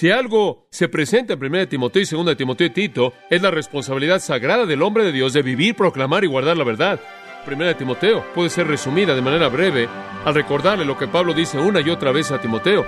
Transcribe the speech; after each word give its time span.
Si 0.00 0.10
algo 0.10 0.66
se 0.70 0.88
presenta 0.88 1.34
en 1.34 1.44
1 1.44 1.68
Timoteo 1.68 2.02
y 2.02 2.24
2 2.24 2.34
Timoteo 2.34 2.68
y 2.68 2.70
Tito, 2.70 3.12
es 3.28 3.42
la 3.42 3.50
responsabilidad 3.50 4.18
sagrada 4.18 4.64
del 4.64 4.80
hombre 4.80 5.04
de 5.04 5.12
Dios 5.12 5.34
de 5.34 5.42
vivir, 5.42 5.76
proclamar 5.76 6.24
y 6.24 6.26
guardar 6.26 6.56
la 6.56 6.64
verdad. 6.64 6.98
1 7.46 7.76
Timoteo 7.76 8.24
puede 8.34 8.48
ser 8.48 8.66
resumida 8.66 9.14
de 9.14 9.20
manera 9.20 9.48
breve 9.48 9.90
al 10.24 10.34
recordarle 10.34 10.86
lo 10.86 10.96
que 10.96 11.06
Pablo 11.06 11.34
dice 11.34 11.58
una 11.58 11.82
y 11.82 11.90
otra 11.90 12.12
vez 12.12 12.32
a 12.32 12.40
Timoteo. 12.40 12.86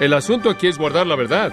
El 0.00 0.14
asunto 0.14 0.48
aquí 0.48 0.66
es 0.66 0.78
guardar 0.78 1.06
la 1.06 1.16
verdad. 1.16 1.52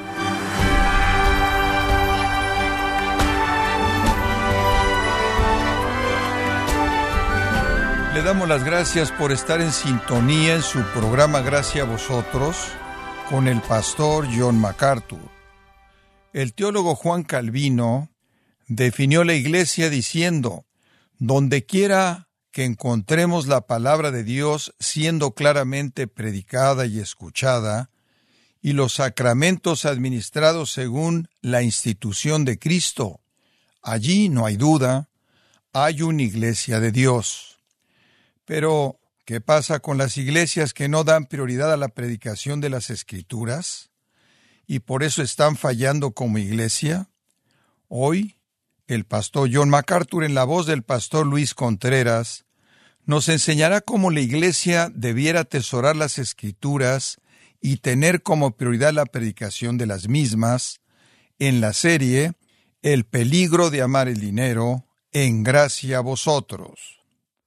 Le 8.14 8.22
damos 8.22 8.48
las 8.48 8.64
gracias 8.64 9.12
por 9.12 9.34
estar 9.34 9.60
en 9.60 9.74
sintonía 9.74 10.56
en 10.56 10.62
su 10.62 10.82
programa 10.94 11.42
Gracias 11.42 11.86
a 11.86 11.92
vosotros 11.92 12.72
con 13.32 13.48
el 13.48 13.62
pastor 13.62 14.28
John 14.38 14.60
MacArthur. 14.60 15.32
El 16.34 16.54
teólogo 16.54 16.96
Juan 16.96 17.24
Calvino 17.24 18.10
definió 18.68 19.24
la 19.24 19.34
iglesia 19.36 19.90
diciendo, 19.90 20.66
donde 21.18 21.66
quiera 21.66 22.28
que 22.52 22.66
encontremos 22.66 23.48
la 23.48 23.62
palabra 23.62 24.12
de 24.12 24.26
Dios 24.26 24.76
siendo 24.80 25.32
claramente 25.34 26.08
predicada 26.08 26.86
y 26.86 27.00
escuchada, 27.00 27.90
y 28.62 28.74
los 28.74 28.96
sacramentos 28.96 29.86
administrados 29.86 30.74
según 30.74 31.30
la 31.40 31.62
institución 31.62 32.44
de 32.44 32.60
Cristo, 32.60 33.22
allí 33.82 34.28
no 34.28 34.46
hay 34.46 34.58
duda, 34.58 35.10
hay 35.72 36.02
una 36.02 36.24
iglesia 36.24 36.82
de 36.82 36.92
Dios. 36.92 37.60
Pero 38.44 39.00
¿Qué 39.32 39.40
pasa 39.40 39.80
con 39.80 39.98
las 39.98 40.18
iglesias 40.18 40.74
que 40.74 40.90
no 40.90 41.06
dan 41.06 41.26
prioridad 41.26 41.72
a 41.72 41.78
la 41.78 41.88
predicación 41.88 42.60
de 42.60 42.70
las 42.70 42.90
escrituras 42.90 43.90
y 44.68 44.80
por 44.80 45.04
eso 45.04 45.24
están 45.24 45.56
fallando 45.56 46.12
como 46.12 46.38
iglesia? 46.38 47.10
Hoy, 47.88 48.36
el 48.88 49.06
pastor 49.06 49.50
John 49.50 49.70
MacArthur, 49.70 50.26
en 50.26 50.34
la 50.34 50.44
voz 50.44 50.66
del 50.66 50.84
pastor 50.84 51.26
Luis 51.26 51.54
Contreras, 51.54 52.44
nos 53.06 53.30
enseñará 53.30 53.80
cómo 53.80 54.12
la 54.12 54.20
iglesia 54.20 54.92
debiera 54.94 55.40
atesorar 55.40 55.96
las 55.96 56.18
escrituras 56.18 57.22
y 57.62 57.78
tener 57.78 58.24
como 58.24 58.58
prioridad 58.58 58.92
la 58.92 59.06
predicación 59.06 59.78
de 59.78 59.86
las 59.86 60.10
mismas 60.10 60.82
en 61.40 61.62
la 61.62 61.72
serie 61.72 62.34
El 62.82 63.06
peligro 63.06 63.70
de 63.70 63.82
amar 63.82 64.10
el 64.10 64.20
dinero, 64.20 64.88
en 65.14 65.44
gracia 65.44 66.00
a 66.00 66.02
vosotros. 66.02 67.00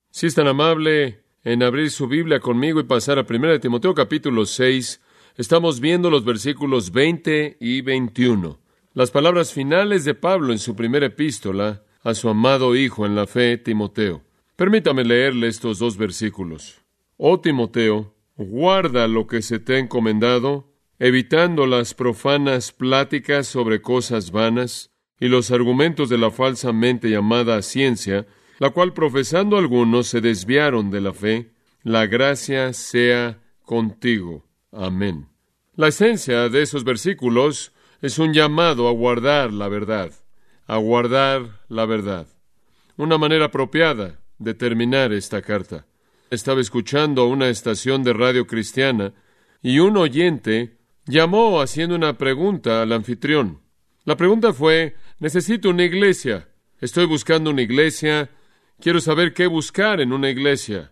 Si 0.09 0.25
es 0.25 0.33
tan 0.33 0.47
amable, 0.47 1.24
en 1.45 1.61
abrir 1.61 1.91
su 1.91 2.07
Biblia 2.07 2.39
conmigo 2.39 2.79
y 2.79 2.83
pasar 2.83 3.19
a 3.19 3.25
1 3.29 3.59
Timoteo 3.59 3.93
capítulo 3.93 4.47
6, 4.47 4.99
estamos 5.37 5.79
viendo 5.79 6.09
los 6.09 6.25
versículos 6.25 6.91
20 6.91 7.57
y 7.59 7.81
21. 7.81 8.59
Las 8.93 9.11
palabras 9.11 9.53
finales 9.53 10.05
de 10.05 10.15
Pablo 10.15 10.51
en 10.51 10.59
su 10.59 10.75
primera 10.75 11.05
epístola 11.05 11.83
a 12.01 12.15
su 12.15 12.29
amado 12.29 12.75
hijo 12.75 13.05
en 13.05 13.15
la 13.15 13.27
fe, 13.27 13.59
Timoteo. 13.59 14.23
Permítame 14.55 15.03
leerle 15.03 15.47
estos 15.47 15.77
dos 15.77 15.97
versículos. 15.97 16.81
Oh 17.17 17.39
Timoteo, 17.39 18.15
guarda 18.35 19.07
lo 19.07 19.27
que 19.27 19.43
se 19.43 19.59
te 19.59 19.75
ha 19.75 19.79
encomendado, 19.79 20.73
evitando 20.97 21.67
las 21.67 21.93
profanas 21.93 22.71
pláticas 22.71 23.45
sobre 23.45 23.81
cosas 23.81 24.31
vanas 24.31 24.89
y 25.19 25.27
los 25.27 25.51
argumentos 25.51 26.09
de 26.09 26.17
la 26.17 26.31
falsamente 26.31 27.07
llamada 27.07 27.61
ciencia, 27.61 28.25
la 28.59 28.69
cual 28.69 28.93
profesando 28.93 29.57
algunos 29.57 30.07
se 30.07 30.21
desviaron 30.21 30.89
de 30.91 31.01
la 31.01 31.13
fe, 31.13 31.51
la 31.83 32.07
gracia 32.07 32.73
sea 32.73 33.39
contigo. 33.63 34.45
Amén. 34.71 35.27
La 35.75 35.89
esencia 35.89 36.49
de 36.49 36.61
esos 36.61 36.83
versículos 36.83 37.73
es 38.01 38.19
un 38.19 38.33
llamado 38.33 38.87
a 38.87 38.91
guardar 38.91 39.51
la 39.51 39.67
verdad, 39.67 40.11
a 40.67 40.77
guardar 40.77 41.61
la 41.67 41.85
verdad. 41.85 42.27
Una 42.97 43.17
manera 43.17 43.45
apropiada 43.45 44.19
de 44.37 44.53
terminar 44.53 45.11
esta 45.11 45.41
carta. 45.41 45.85
Estaba 46.29 46.61
escuchando 46.61 47.27
una 47.27 47.49
estación 47.49 48.03
de 48.03 48.13
radio 48.13 48.47
cristiana 48.47 49.13
y 49.61 49.79
un 49.79 49.97
oyente 49.97 50.77
llamó 51.05 51.61
haciendo 51.61 51.95
una 51.95 52.17
pregunta 52.17 52.81
al 52.81 52.91
anfitrión. 52.93 53.61
La 54.05 54.15
pregunta 54.15 54.53
fue, 54.53 54.95
necesito 55.19 55.69
una 55.69 55.83
iglesia. 55.83 56.49
Estoy 56.79 57.05
buscando 57.05 57.49
una 57.49 57.61
iglesia 57.61 58.29
Quiero 58.79 58.99
saber 58.99 59.33
qué 59.33 59.47
buscar 59.47 60.01
en 60.01 60.11
una 60.11 60.29
iglesia. 60.29 60.91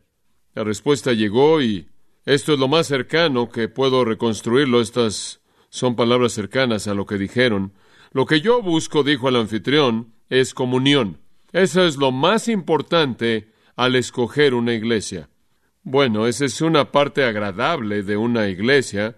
La 0.55 0.63
respuesta 0.63 1.11
llegó 1.11 1.61
y 1.61 1.89
esto 2.25 2.53
es 2.53 2.59
lo 2.59 2.67
más 2.67 2.87
cercano 2.87 3.49
que 3.49 3.67
puedo 3.67 4.05
reconstruirlo. 4.05 4.79
Estas 4.79 5.41
son 5.69 5.95
palabras 5.95 6.31
cercanas 6.31 6.87
a 6.87 6.93
lo 6.93 7.05
que 7.05 7.17
dijeron. 7.17 7.73
Lo 8.11 8.25
que 8.25 8.41
yo 8.41 8.61
busco, 8.61 9.03
dijo 9.03 9.27
el 9.27 9.35
anfitrión, 9.35 10.13
es 10.29 10.53
comunión. 10.53 11.19
Eso 11.51 11.83
es 11.85 11.97
lo 11.97 12.11
más 12.11 12.47
importante 12.47 13.51
al 13.75 13.95
escoger 13.95 14.53
una 14.53 14.73
iglesia. 14.73 15.29
Bueno, 15.83 16.25
esa 16.27 16.45
es 16.45 16.61
una 16.61 16.91
parte 16.91 17.25
agradable 17.25 18.03
de 18.03 18.15
una 18.15 18.47
iglesia, 18.47 19.17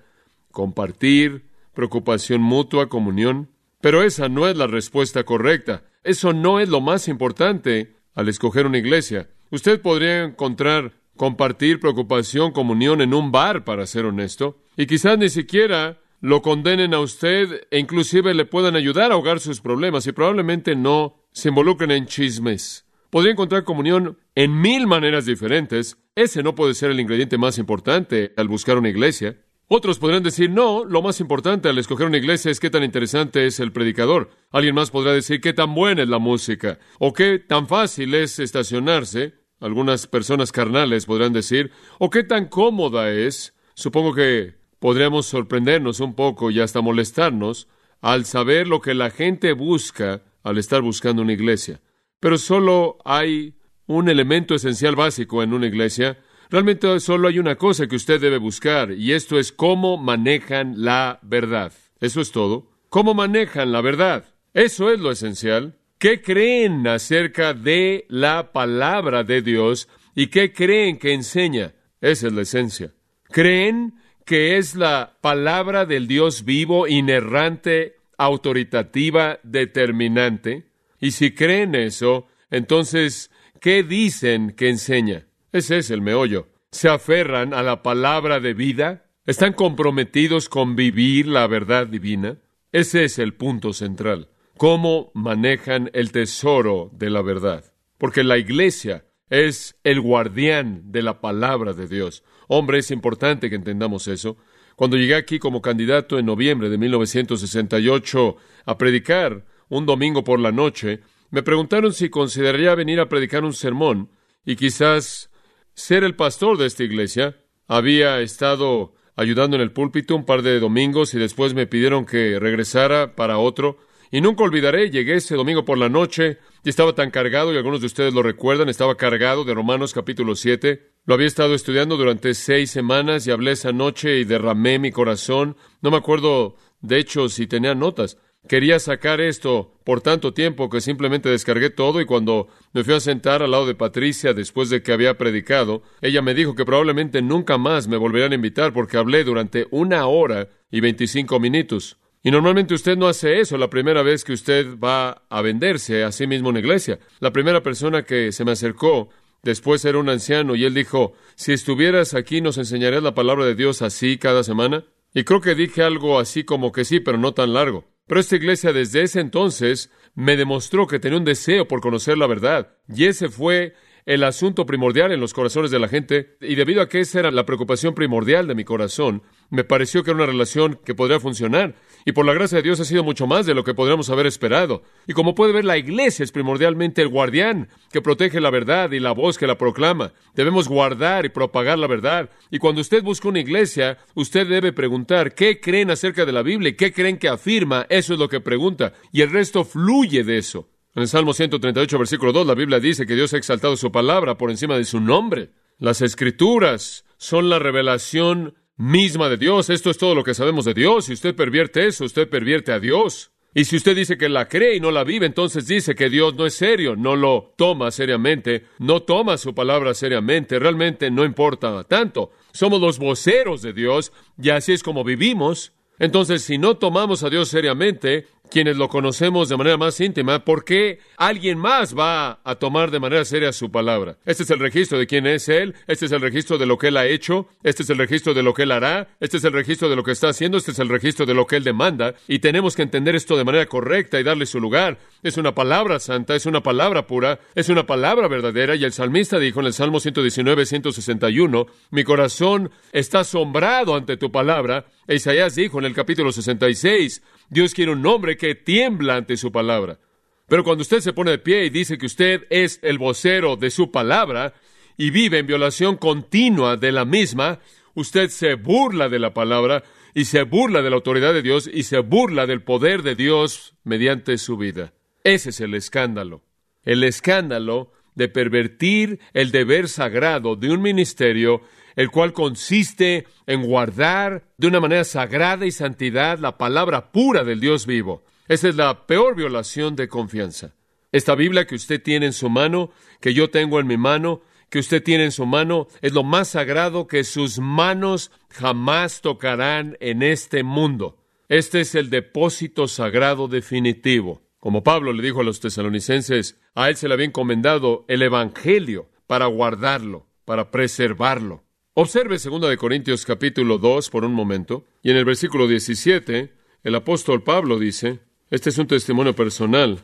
compartir, 0.51 1.45
preocupación 1.73 2.41
mutua, 2.41 2.89
comunión. 2.89 3.51
Pero 3.79 4.01
esa 4.01 4.27
no 4.27 4.47
es 4.47 4.57
la 4.57 4.65
respuesta 4.65 5.23
correcta. 5.23 5.83
Eso 6.03 6.33
no 6.33 6.59
es 6.59 6.67
lo 6.69 6.81
más 6.81 7.07
importante 7.07 7.94
al 8.15 8.29
escoger 8.29 8.65
una 8.65 8.77
iglesia. 8.77 9.29
Usted 9.51 9.81
podría 9.81 10.23
encontrar 10.23 10.93
compartir 11.15 11.79
preocupación, 11.79 12.51
comunión 12.51 13.01
en 13.01 13.13
un 13.13 13.31
bar, 13.31 13.63
para 13.63 13.85
ser 13.85 14.05
honesto, 14.05 14.57
y 14.75 14.85
quizás 14.85 15.17
ni 15.17 15.29
siquiera 15.29 15.99
lo 16.21 16.41
condenen 16.41 16.93
a 16.93 16.99
usted 16.99 17.67
e 17.69 17.79
inclusive 17.79 18.33
le 18.33 18.45
puedan 18.45 18.75
ayudar 18.75 19.11
a 19.11 19.15
ahogar 19.15 19.39
sus 19.39 19.61
problemas 19.61 20.07
y 20.07 20.11
probablemente 20.11 20.75
no 20.75 21.17
se 21.31 21.49
involucren 21.49 21.91
en 21.91 22.07
chismes. 22.07 22.85
Podría 23.09 23.33
encontrar 23.33 23.63
comunión 23.63 24.17
en 24.33 24.59
mil 24.59 24.87
maneras 24.87 25.25
diferentes. 25.25 25.97
Ese 26.15 26.43
no 26.43 26.55
puede 26.55 26.73
ser 26.73 26.91
el 26.91 26.99
ingrediente 26.99 27.37
más 27.37 27.57
importante 27.57 28.33
al 28.35 28.47
buscar 28.47 28.77
una 28.77 28.89
iglesia. 28.89 29.37
Otros 29.67 29.97
podrán 29.97 30.21
decir, 30.21 30.51
no, 30.51 30.85
lo 30.85 31.01
más 31.01 31.19
importante 31.19 31.69
al 31.69 31.77
escoger 31.79 32.05
una 32.05 32.17
iglesia 32.17 32.51
es 32.51 32.59
qué 32.59 32.69
tan 32.69 32.83
interesante 32.83 33.47
es 33.47 33.59
el 33.59 33.71
predicador. 33.71 34.29
Alguien 34.51 34.75
más 34.75 34.91
podrá 34.91 35.11
decir 35.11 35.41
qué 35.41 35.53
tan 35.53 35.73
buena 35.73 36.03
es 36.03 36.09
la 36.09 36.19
música 36.19 36.77
o 36.99 37.13
qué 37.13 37.39
tan 37.39 37.67
fácil 37.67 38.13
es 38.13 38.37
estacionarse. 38.37 39.33
Algunas 39.59 40.05
personas 40.05 40.51
carnales 40.51 41.07
podrán 41.07 41.33
decir, 41.33 41.71
o 41.97 42.11
qué 42.11 42.23
tan 42.23 42.45
cómoda 42.47 43.11
es. 43.11 43.55
Supongo 43.73 44.13
que 44.13 44.53
podríamos 44.77 45.25
sorprendernos 45.25 45.99
un 45.99 46.13
poco 46.13 46.51
y 46.51 46.59
hasta 46.59 46.81
molestarnos 46.81 47.67
al 48.01 48.25
saber 48.25 48.67
lo 48.67 48.81
que 48.81 48.93
la 48.93 49.09
gente 49.09 49.53
busca 49.53 50.21
al 50.43 50.59
estar 50.59 50.83
buscando 50.83 51.23
una 51.23 51.33
iglesia. 51.33 51.81
Pero 52.19 52.37
solo 52.37 52.99
hay 53.03 53.55
un 53.87 54.09
elemento 54.09 54.53
esencial 54.53 54.95
básico 54.95 55.41
en 55.41 55.53
una 55.53 55.65
iglesia 55.65 56.19
Realmente 56.55 57.01
solo 57.01 57.27
hay 57.27 57.37
una 57.37 57.57
cosa 57.57 57.85
que 57.85 57.97
usted 57.97 58.21
debe 58.21 58.37
buscar, 58.37 58.93
y 58.93 59.11
esto 59.11 59.37
es 59.37 59.51
cómo 59.51 59.97
manejan 59.97 60.85
la 60.85 61.19
verdad. 61.21 61.73
Eso 61.99 62.21
es 62.21 62.31
todo. 62.31 62.71
¿Cómo 62.87 63.13
manejan 63.13 63.73
la 63.73 63.81
verdad? 63.81 64.23
Eso 64.53 64.89
es 64.89 65.01
lo 65.01 65.11
esencial. 65.11 65.77
¿Qué 65.97 66.21
creen 66.21 66.87
acerca 66.87 67.53
de 67.53 68.05
la 68.07 68.53
palabra 68.53 69.25
de 69.25 69.41
Dios 69.41 69.89
y 70.15 70.27
qué 70.27 70.53
creen 70.53 70.97
que 70.97 71.11
enseña? 71.11 71.73
Esa 71.99 72.27
es 72.27 72.33
la 72.33 72.43
esencia. 72.43 72.93
¿Creen 73.31 73.95
que 74.23 74.55
es 74.55 74.75
la 74.75 75.17
palabra 75.19 75.85
del 75.85 76.07
Dios 76.07 76.45
vivo, 76.45 76.87
inerrante, 76.87 77.97
autoritativa, 78.17 79.39
determinante? 79.43 80.67
Y 81.01 81.11
si 81.11 81.31
creen 81.31 81.75
eso, 81.75 82.29
entonces, 82.49 83.29
¿qué 83.59 83.83
dicen 83.83 84.51
que 84.51 84.69
enseña? 84.69 85.24
Ese 85.55 85.77
es 85.77 85.89
el 85.89 86.01
meollo. 86.01 86.49
Se 86.71 86.89
aferran 86.89 87.53
a 87.53 87.63
la 87.63 87.81
palabra 87.81 88.41
de 88.41 88.53
vida. 88.53 89.05
Están 89.25 89.53
comprometidos 89.53 90.49
con 90.49 90.75
vivir 90.75 91.27
la 91.27 91.47
verdad 91.47 91.87
divina. 91.87 92.39
Ese 92.73 93.05
es 93.05 93.19
el 93.19 93.35
punto 93.35 93.71
central. 93.71 94.27
Cómo 94.57 95.13
manejan 95.13 95.89
el 95.93 96.11
tesoro 96.11 96.91
de 96.91 97.09
la 97.09 97.21
verdad. 97.21 97.73
Porque 97.97 98.25
la 98.25 98.37
iglesia 98.37 99.05
es 99.29 99.79
el 99.85 100.01
guardián 100.01 100.91
de 100.91 101.01
la 101.01 101.21
palabra 101.21 101.71
de 101.71 101.87
Dios. 101.87 102.25
Hombre, 102.49 102.79
es 102.79 102.91
importante 102.91 103.49
que 103.49 103.55
entendamos 103.55 104.09
eso. 104.09 104.35
Cuando 104.75 104.97
llegué 104.97 105.15
aquí 105.15 105.39
como 105.39 105.61
candidato 105.61 106.19
en 106.19 106.25
noviembre 106.25 106.67
de 106.67 106.77
1968 106.77 108.35
a 108.65 108.77
predicar 108.77 109.45
un 109.69 109.85
domingo 109.85 110.21
por 110.25 110.37
la 110.37 110.51
noche, 110.51 110.99
me 111.29 111.43
preguntaron 111.43 111.93
si 111.93 112.09
consideraría 112.09 112.75
venir 112.75 112.99
a 112.99 113.07
predicar 113.07 113.45
un 113.45 113.53
sermón 113.53 114.09
y 114.45 114.57
quizás 114.57 115.29
ser 115.75 116.03
el 116.03 116.15
pastor 116.15 116.57
de 116.57 116.65
esta 116.65 116.83
iglesia. 116.83 117.37
Había 117.67 118.19
estado 118.21 118.93
ayudando 119.15 119.55
en 119.55 119.61
el 119.61 119.71
púlpito 119.71 120.15
un 120.15 120.25
par 120.25 120.41
de 120.41 120.59
domingos 120.59 121.13
y 121.13 121.19
después 121.19 121.53
me 121.53 121.67
pidieron 121.67 122.05
que 122.05 122.39
regresara 122.39 123.15
para 123.15 123.37
otro. 123.37 123.77
Y 124.11 124.21
nunca 124.21 124.43
olvidaré, 124.43 124.89
llegué 124.91 125.15
ese 125.15 125.35
domingo 125.35 125.65
por 125.65 125.77
la 125.77 125.89
noche 125.89 126.37
y 126.63 126.69
estaba 126.69 126.93
tan 126.93 127.11
cargado, 127.11 127.53
y 127.53 127.57
algunos 127.57 127.81
de 127.81 127.87
ustedes 127.87 128.13
lo 128.13 128.23
recuerdan, 128.23 128.69
estaba 128.69 128.95
cargado 128.95 129.43
de 129.43 129.53
Romanos 129.53 129.93
capítulo 129.93 130.35
7. 130.35 130.91
Lo 131.05 131.15
había 131.15 131.27
estado 131.27 131.53
estudiando 131.53 131.97
durante 131.97 132.33
seis 132.33 132.71
semanas 132.71 133.27
y 133.27 133.31
hablé 133.31 133.51
esa 133.51 133.71
noche 133.71 134.19
y 134.19 134.23
derramé 134.23 134.79
mi 134.79 134.91
corazón. 134.91 135.57
No 135.81 135.91
me 135.91 135.97
acuerdo 135.97 136.55
De 136.81 136.99
hecho, 136.99 137.29
si 137.29 137.47
tenía 137.47 137.73
notas, 137.73 138.17
quería 138.47 138.79
sacar 138.79 139.21
esto 139.21 139.73
por 139.83 140.01
tanto 140.01 140.33
tiempo 140.33 140.69
que 140.69 140.81
simplemente 140.81 141.29
descargué 141.29 141.69
todo 141.69 142.01
y 142.01 142.05
cuando 142.05 142.47
me 142.73 142.83
fui 142.83 142.93
a 142.93 142.99
sentar 142.99 143.41
al 143.43 143.51
lado 143.51 143.65
de 143.65 143.75
Patricia 143.75 144.33
después 144.33 144.69
de 144.69 144.81
que 144.81 144.93
había 144.93 145.17
predicado, 145.17 145.83
ella 146.01 146.21
me 146.21 146.33
dijo 146.33 146.55
que 146.55 146.65
probablemente 146.65 147.21
nunca 147.21 147.57
más 147.57 147.87
me 147.87 147.97
volverían 147.97 148.31
a 148.31 148.35
invitar 148.35 148.73
porque 148.73 148.97
hablé 148.97 149.23
durante 149.23 149.67
una 149.71 150.07
hora 150.07 150.49
y 150.71 150.79
veinticinco 150.79 151.39
minutos. 151.39 151.97
Y 152.23 152.31
normalmente 152.31 152.73
usted 152.73 152.97
no 152.97 153.07
hace 153.07 153.39
eso 153.39 153.55
la 153.57 153.69
primera 153.69 154.01
vez 154.01 154.23
que 154.23 154.33
usted 154.33 154.79
va 154.79 155.25
a 155.29 155.41
venderse 155.43 156.03
a 156.03 156.11
sí 156.11 156.25
mismo 156.25 156.49
en 156.49 156.53
una 156.53 156.59
iglesia. 156.59 156.99
La 157.19 157.31
primera 157.31 157.61
persona 157.61 158.01
que 158.01 158.31
se 158.31 158.43
me 158.43 158.51
acercó 158.51 159.09
después 159.43 159.85
era 159.85 159.99
un 159.99 160.09
anciano 160.09 160.55
y 160.55 160.65
él 160.65 160.73
dijo, 160.73 161.13
si 161.35 161.53
estuvieras 161.53 162.15
aquí 162.15 162.41
nos 162.41 162.57
enseñarías 162.57 163.03
la 163.03 163.13
palabra 163.13 163.45
de 163.45 163.53
Dios 163.53 163.83
así 163.83 164.17
cada 164.17 164.43
semana. 164.43 164.85
Y 165.13 165.23
creo 165.23 165.39
que 165.39 165.53
dije 165.53 165.83
algo 165.83 166.19
así 166.19 166.43
como 166.43 166.71
que 166.71 166.83
sí, 166.83 166.99
pero 166.99 167.19
no 167.19 167.33
tan 167.35 167.53
largo. 167.53 167.85
Pero 168.07 168.19
esta 168.19 168.35
iglesia 168.35 168.71
desde 168.71 169.01
ese 169.01 169.19
entonces 169.19 169.91
me 170.13 170.37
demostró 170.37 170.87
que 170.87 170.99
tenía 170.99 171.17
un 171.17 171.25
deseo 171.25 171.67
por 171.67 171.81
conocer 171.81 172.17
la 172.17 172.27
verdad. 172.27 172.75
Y 172.87 173.05
ese 173.05 173.29
fue 173.29 173.73
el 174.05 174.23
asunto 174.23 174.67
primordial 174.67 175.11
en 175.11 175.19
los 175.19 175.33
corazones 175.33 175.71
de 175.71 175.79
la 175.79 175.87
gente, 175.87 176.37
y 176.39 176.55
debido 176.55 176.81
a 176.81 176.89
que 176.89 176.99
esa 176.99 177.19
era 177.19 177.31
la 177.31 177.45
preocupación 177.45 177.95
primordial 177.95 178.47
de 178.47 178.53
mi 178.53 178.63
corazón, 178.63 179.23
me 179.49 179.63
pareció 179.63 180.03
que 180.03 180.11
era 180.11 180.17
una 180.17 180.25
relación 180.25 180.79
que 180.83 180.95
podría 180.95 181.19
funcionar, 181.19 181.75
y 182.05 182.11
por 182.11 182.25
la 182.25 182.33
gracia 182.33 182.57
de 182.57 182.61
Dios 182.61 182.79
ha 182.79 182.85
sido 182.85 183.03
mucho 183.03 183.25
más 183.25 183.47
de 183.47 183.55
lo 183.55 183.63
que 183.63 183.73
podríamos 183.73 184.11
haber 184.11 184.27
esperado. 184.27 184.83
Y 185.07 185.13
como 185.13 185.33
puede 185.33 185.53
ver, 185.53 185.65
la 185.65 185.77
iglesia 185.77 186.23
es 186.23 186.31
primordialmente 186.31 187.01
el 187.01 187.07
guardián 187.07 187.67
que 187.91 188.01
protege 188.01 188.39
la 188.39 188.51
verdad 188.51 188.91
y 188.91 188.99
la 188.99 189.11
voz 189.11 189.39
que 189.39 189.47
la 189.47 189.57
proclama. 189.57 190.13
Debemos 190.35 190.67
guardar 190.67 191.25
y 191.25 191.29
propagar 191.29 191.79
la 191.79 191.87
verdad. 191.87 192.29
Y 192.51 192.59
cuando 192.59 192.81
usted 192.81 193.01
busca 193.01 193.29
una 193.29 193.39
iglesia, 193.39 193.97
usted 194.13 194.47
debe 194.47 194.71
preguntar 194.71 195.33
qué 195.33 195.59
creen 195.59 195.89
acerca 195.89 196.25
de 196.25 196.31
la 196.31 196.43
Biblia 196.43 196.69
y 196.69 196.75
qué 196.75 196.93
creen 196.93 197.17
que 197.17 197.27
afirma. 197.27 197.87
Eso 197.89 198.13
es 198.13 198.19
lo 198.19 198.29
que 198.29 198.39
pregunta. 198.39 198.93
Y 199.11 199.21
el 199.21 199.31
resto 199.31 199.65
fluye 199.65 200.23
de 200.23 200.37
eso. 200.37 200.69
En 200.93 201.01
el 201.01 201.07
Salmo 201.07 201.33
138, 201.33 201.97
versículo 201.97 202.31
2, 202.31 202.45
la 202.45 202.53
Biblia 202.53 202.79
dice 202.79 203.07
que 203.07 203.15
Dios 203.15 203.33
ha 203.33 203.37
exaltado 203.37 203.75
su 203.75 203.91
palabra 203.91 204.37
por 204.37 204.51
encima 204.51 204.77
de 204.77 204.85
su 204.85 205.01
nombre. 205.01 205.49
Las 205.79 206.01
escrituras 206.01 207.03
son 207.17 207.49
la 207.49 207.59
revelación 207.59 208.53
misma 208.77 209.29
de 209.29 209.37
Dios. 209.37 209.69
Esto 209.69 209.89
es 209.89 209.97
todo 209.97 210.15
lo 210.15 210.23
que 210.23 210.33
sabemos 210.33 210.65
de 210.65 210.73
Dios. 210.73 211.05
Si 211.05 211.13
usted 211.13 211.35
pervierte 211.35 211.87
eso, 211.87 212.05
usted 212.05 212.29
pervierte 212.29 212.71
a 212.71 212.79
Dios. 212.79 213.31
Y 213.57 213.63
si 213.63 213.77
usted 213.77 213.95
dice 213.95 214.17
que 214.17 214.27
la 214.27 214.49
cree 214.49 214.75
y 214.75 214.79
no 214.81 214.91
la 214.91 215.05
vive, 215.05 215.25
entonces 215.25 215.65
dice 215.65 215.95
que 215.95 216.09
Dios 216.09 216.35
no 216.35 216.45
es 216.45 216.55
serio, 216.55 216.97
no 216.97 217.15
lo 217.15 217.53
toma 217.55 217.89
seriamente, 217.89 218.65
no 218.79 219.03
toma 219.03 219.37
su 219.37 219.55
palabra 219.55 219.93
seriamente, 219.93 220.59
realmente 220.59 221.09
no 221.09 221.23
importa 221.23 221.85
tanto. 221.85 222.31
Somos 222.51 222.81
los 222.81 222.99
voceros 222.99 223.61
de 223.61 223.71
Dios 223.71 224.11
y 224.37 224.49
así 224.49 224.73
es 224.73 224.83
como 224.83 225.05
vivimos. 225.05 225.71
Entonces, 225.99 226.43
si 226.43 226.57
no 226.57 226.75
tomamos 226.75 227.23
a 227.23 227.29
Dios 227.29 227.47
seriamente, 227.47 228.27
quienes 228.55 228.77
lo 228.77 228.87
conocemos 228.87 229.49
de 229.49 229.57
manera 229.57 229.75
más 229.75 229.99
íntima, 229.99 230.45
¿por 230.45 230.63
qué 230.63 230.99
alguien 231.17 231.57
más 231.57 231.93
va 231.93 232.39
a 232.45 232.55
tomar 232.55 232.89
de 232.89 233.01
manera 233.01 233.25
seria 233.25 233.51
su 233.51 233.69
palabra? 233.69 234.15
Este 234.25 234.43
es 234.43 234.49
el 234.49 234.59
registro 234.59 234.97
de 234.97 235.07
quién 235.07 235.27
es 235.27 235.49
Él, 235.49 235.75
este 235.87 236.05
es 236.05 236.13
el 236.13 236.21
registro 236.21 236.57
de 236.57 236.65
lo 236.65 236.77
que 236.77 236.87
Él 236.87 236.95
ha 236.95 237.05
hecho, 237.05 237.49
este 237.63 237.83
es 237.83 237.89
el 237.89 237.97
registro 237.97 238.33
de 238.33 238.43
lo 238.43 238.53
que 238.53 238.63
Él 238.63 238.71
hará, 238.71 239.09
este 239.19 239.35
es 239.35 239.43
el 239.43 239.51
registro 239.51 239.89
de 239.89 239.97
lo 239.97 240.03
que 240.03 240.13
está 240.13 240.29
haciendo, 240.29 240.57
este 240.57 240.71
es 240.71 240.79
el 240.79 240.87
registro 240.87 241.25
de 241.25 241.33
lo 241.33 241.45
que 241.45 241.57
Él 241.57 241.65
demanda, 241.65 242.13
y 242.29 242.39
tenemos 242.39 242.77
que 242.77 242.83
entender 242.83 243.13
esto 243.13 243.35
de 243.35 243.43
manera 243.43 243.65
correcta 243.65 244.21
y 244.21 244.23
darle 244.23 244.45
su 244.45 244.61
lugar. 244.61 244.99
Es 245.21 245.35
una 245.35 245.53
palabra 245.53 245.99
santa, 245.99 246.33
es 246.33 246.45
una 246.45 246.63
palabra 246.63 247.07
pura, 247.07 247.41
es 247.55 247.67
una 247.67 247.85
palabra 247.85 248.29
verdadera, 248.29 248.77
y 248.77 248.85
el 248.85 248.93
salmista 248.93 249.37
dijo 249.37 249.59
en 249.59 249.65
el 249.65 249.73
Salmo 249.73 249.99
119, 249.99 250.65
161, 250.65 251.65
mi 251.91 252.05
corazón 252.05 252.71
está 252.93 253.19
asombrado 253.19 253.95
ante 253.95 254.15
tu 254.15 254.31
palabra, 254.31 254.85
e 255.07 255.15
Isaías 255.15 255.55
dijo 255.55 255.77
en 255.79 255.85
el 255.85 255.93
capítulo 255.93 256.31
66, 256.31 257.21
Dios 257.49 257.73
quiere 257.73 257.91
un 257.91 258.05
hombre 258.05 258.37
que 258.37 258.55
tiembla 258.55 259.15
ante 259.15 259.37
su 259.37 259.51
palabra. 259.51 259.99
Pero 260.47 260.63
cuando 260.63 260.83
usted 260.83 260.99
se 260.99 261.13
pone 261.13 261.31
de 261.31 261.39
pie 261.39 261.65
y 261.65 261.69
dice 261.69 261.97
que 261.97 262.05
usted 262.05 262.45
es 262.49 262.79
el 262.83 262.97
vocero 262.97 263.55
de 263.55 263.71
su 263.71 263.91
palabra 263.91 264.53
y 264.97 265.09
vive 265.09 265.39
en 265.39 265.47
violación 265.47 265.97
continua 265.97 266.77
de 266.77 266.91
la 266.91 267.05
misma, 267.05 267.59
usted 267.95 268.29
se 268.29 268.53
burla 268.55 269.09
de 269.09 269.19
la 269.19 269.33
palabra 269.33 269.83
y 270.13 270.25
se 270.25 270.43
burla 270.43 270.81
de 270.81 270.89
la 270.89 270.95
autoridad 270.95 271.33
de 271.33 271.41
Dios 271.41 271.69
y 271.71 271.83
se 271.83 271.99
burla 271.99 272.45
del 272.45 272.61
poder 272.61 273.01
de 273.01 273.15
Dios 273.15 273.73
mediante 273.83 274.37
su 274.37 274.55
vida. 274.57 274.93
Ese 275.23 275.49
es 275.49 275.59
el 275.59 275.73
escándalo. 275.73 276.43
El 276.83 277.03
escándalo 277.03 277.91
de 278.13 278.29
pervertir 278.29 279.19
el 279.33 279.51
deber 279.51 279.89
sagrado 279.89 280.55
de 280.55 280.71
un 280.71 280.81
ministerio 280.81 281.61
el 281.95 282.11
cual 282.11 282.33
consiste 282.33 283.25
en 283.47 283.63
guardar 283.63 284.43
de 284.57 284.67
una 284.67 284.79
manera 284.79 285.03
sagrada 285.03 285.65
y 285.65 285.71
santidad 285.71 286.39
la 286.39 286.57
palabra 286.57 287.11
pura 287.11 287.43
del 287.43 287.59
Dios 287.59 287.85
vivo. 287.85 288.23
Esa 288.47 288.69
es 288.69 288.75
la 288.75 289.07
peor 289.07 289.35
violación 289.35 289.95
de 289.95 290.07
confianza. 290.07 290.75
Esta 291.11 291.35
Biblia 291.35 291.65
que 291.65 291.75
usted 291.75 292.01
tiene 292.01 292.27
en 292.27 292.33
su 292.33 292.49
mano, 292.49 292.91
que 293.21 293.33
yo 293.33 293.49
tengo 293.49 293.79
en 293.79 293.87
mi 293.87 293.97
mano, 293.97 294.41
que 294.69 294.79
usted 294.79 295.01
tiene 295.01 295.25
en 295.25 295.31
su 295.31 295.45
mano, 295.45 295.87
es 296.01 296.13
lo 296.13 296.23
más 296.23 296.49
sagrado 296.49 297.07
que 297.07 297.23
sus 297.23 297.59
manos 297.59 298.31
jamás 298.49 299.21
tocarán 299.21 299.97
en 299.99 300.21
este 300.23 300.63
mundo. 300.63 301.17
Este 301.47 301.81
es 301.81 301.95
el 301.95 302.09
depósito 302.09 302.87
sagrado 302.87 303.47
definitivo. 303.47 304.41
Como 304.59 304.83
Pablo 304.83 305.13
le 305.13 305.21
dijo 305.21 305.41
a 305.41 305.43
los 305.43 305.59
tesalonicenses, 305.59 306.59
a 306.73 306.89
él 306.89 306.95
se 306.95 307.07
le 307.07 307.13
había 307.13 307.27
encomendado 307.27 308.03
el 308.07 308.23
Evangelio 308.23 309.09
para 309.27 309.45
guardarlo, 309.45 310.27
para 310.43 310.71
preservarlo. 310.71 311.64
Observe 311.97 312.37
2 312.37 312.69
de 312.69 312.75
Corintios 312.75 313.23
capítulo 313.23 313.77
2 313.77 314.09
por 314.09 314.25
un 314.25 314.33
momento, 314.33 314.85
y 315.01 315.11
en 315.11 315.15
el 315.15 315.23
versículo 315.23 315.65
17, 315.65 316.51
el 316.83 316.93
apóstol 316.95 317.41
Pablo 317.41 317.79
dice, 317.79 318.19
este 318.49 318.69
es 318.69 318.77
un 318.77 318.87
testimonio 318.87 319.33
personal, 319.33 320.03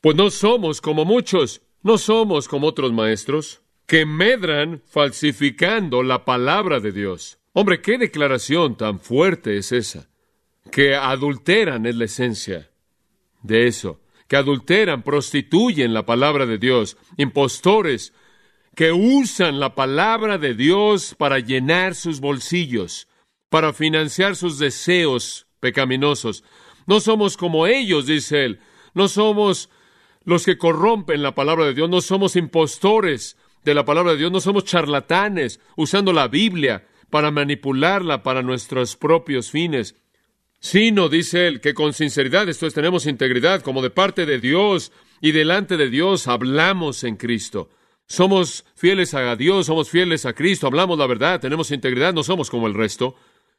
pues 0.00 0.16
no 0.16 0.30
somos 0.30 0.80
como 0.80 1.04
muchos, 1.04 1.62
no 1.84 1.96
somos 1.96 2.48
como 2.48 2.66
otros 2.66 2.92
maestros, 2.92 3.60
que 3.86 4.04
medran 4.04 4.82
falsificando 4.84 6.02
la 6.02 6.24
palabra 6.24 6.80
de 6.80 6.90
Dios. 6.90 7.38
Hombre, 7.52 7.82
qué 7.82 7.98
declaración 7.98 8.76
tan 8.76 8.98
fuerte 8.98 9.58
es 9.58 9.70
esa, 9.70 10.08
que 10.72 10.96
adulteran 10.96 11.86
es 11.86 11.94
la 11.94 12.06
esencia 12.06 12.68
de 13.44 13.68
eso, 13.68 14.00
que 14.26 14.34
adulteran, 14.34 15.04
prostituyen 15.04 15.94
la 15.94 16.04
palabra 16.04 16.46
de 16.46 16.58
Dios, 16.58 16.96
impostores, 17.16 18.12
que 18.78 18.92
usan 18.92 19.58
la 19.58 19.74
palabra 19.74 20.38
de 20.38 20.54
Dios 20.54 21.16
para 21.18 21.40
llenar 21.40 21.96
sus 21.96 22.20
bolsillos, 22.20 23.08
para 23.48 23.72
financiar 23.72 24.36
sus 24.36 24.60
deseos 24.60 25.48
pecaminosos. 25.58 26.44
No 26.86 27.00
somos 27.00 27.36
como 27.36 27.66
ellos, 27.66 28.06
dice 28.06 28.44
él. 28.44 28.60
No 28.94 29.08
somos 29.08 29.68
los 30.22 30.44
que 30.44 30.58
corrompen 30.58 31.24
la 31.24 31.34
palabra 31.34 31.64
de 31.64 31.74
Dios, 31.74 31.90
no 31.90 32.00
somos 32.00 32.36
impostores 32.36 33.36
de 33.64 33.74
la 33.74 33.84
palabra 33.84 34.12
de 34.12 34.18
Dios, 34.18 34.30
no 34.30 34.38
somos 34.38 34.62
charlatanes 34.62 35.58
usando 35.74 36.12
la 36.12 36.28
Biblia 36.28 36.86
para 37.10 37.32
manipularla 37.32 38.22
para 38.22 38.42
nuestros 38.42 38.94
propios 38.94 39.50
fines, 39.50 39.96
sino, 40.60 41.08
dice 41.08 41.48
él, 41.48 41.60
que 41.60 41.74
con 41.74 41.94
sinceridad, 41.94 42.48
esto 42.48 42.68
es, 42.68 42.74
tenemos 42.74 43.06
integridad, 43.06 43.60
como 43.62 43.82
de 43.82 43.90
parte 43.90 44.24
de 44.24 44.38
Dios 44.38 44.92
y 45.20 45.32
delante 45.32 45.76
de 45.76 45.90
Dios 45.90 46.28
hablamos 46.28 47.02
en 47.02 47.16
Cristo. 47.16 47.70
Somos 48.08 48.64
fieles 48.74 49.12
a 49.12 49.36
Dios, 49.36 49.66
somos 49.66 49.90
fieles 49.90 50.24
a 50.24 50.32
Cristo, 50.32 50.66
hablamos 50.66 50.98
la 50.98 51.06
verdad, 51.06 51.40
tenemos 51.40 51.70
integridad, 51.70 52.14
no 52.14 52.22
somos 52.22 52.48
como 52.48 52.66
el 52.66 52.72
resto. 52.72 53.14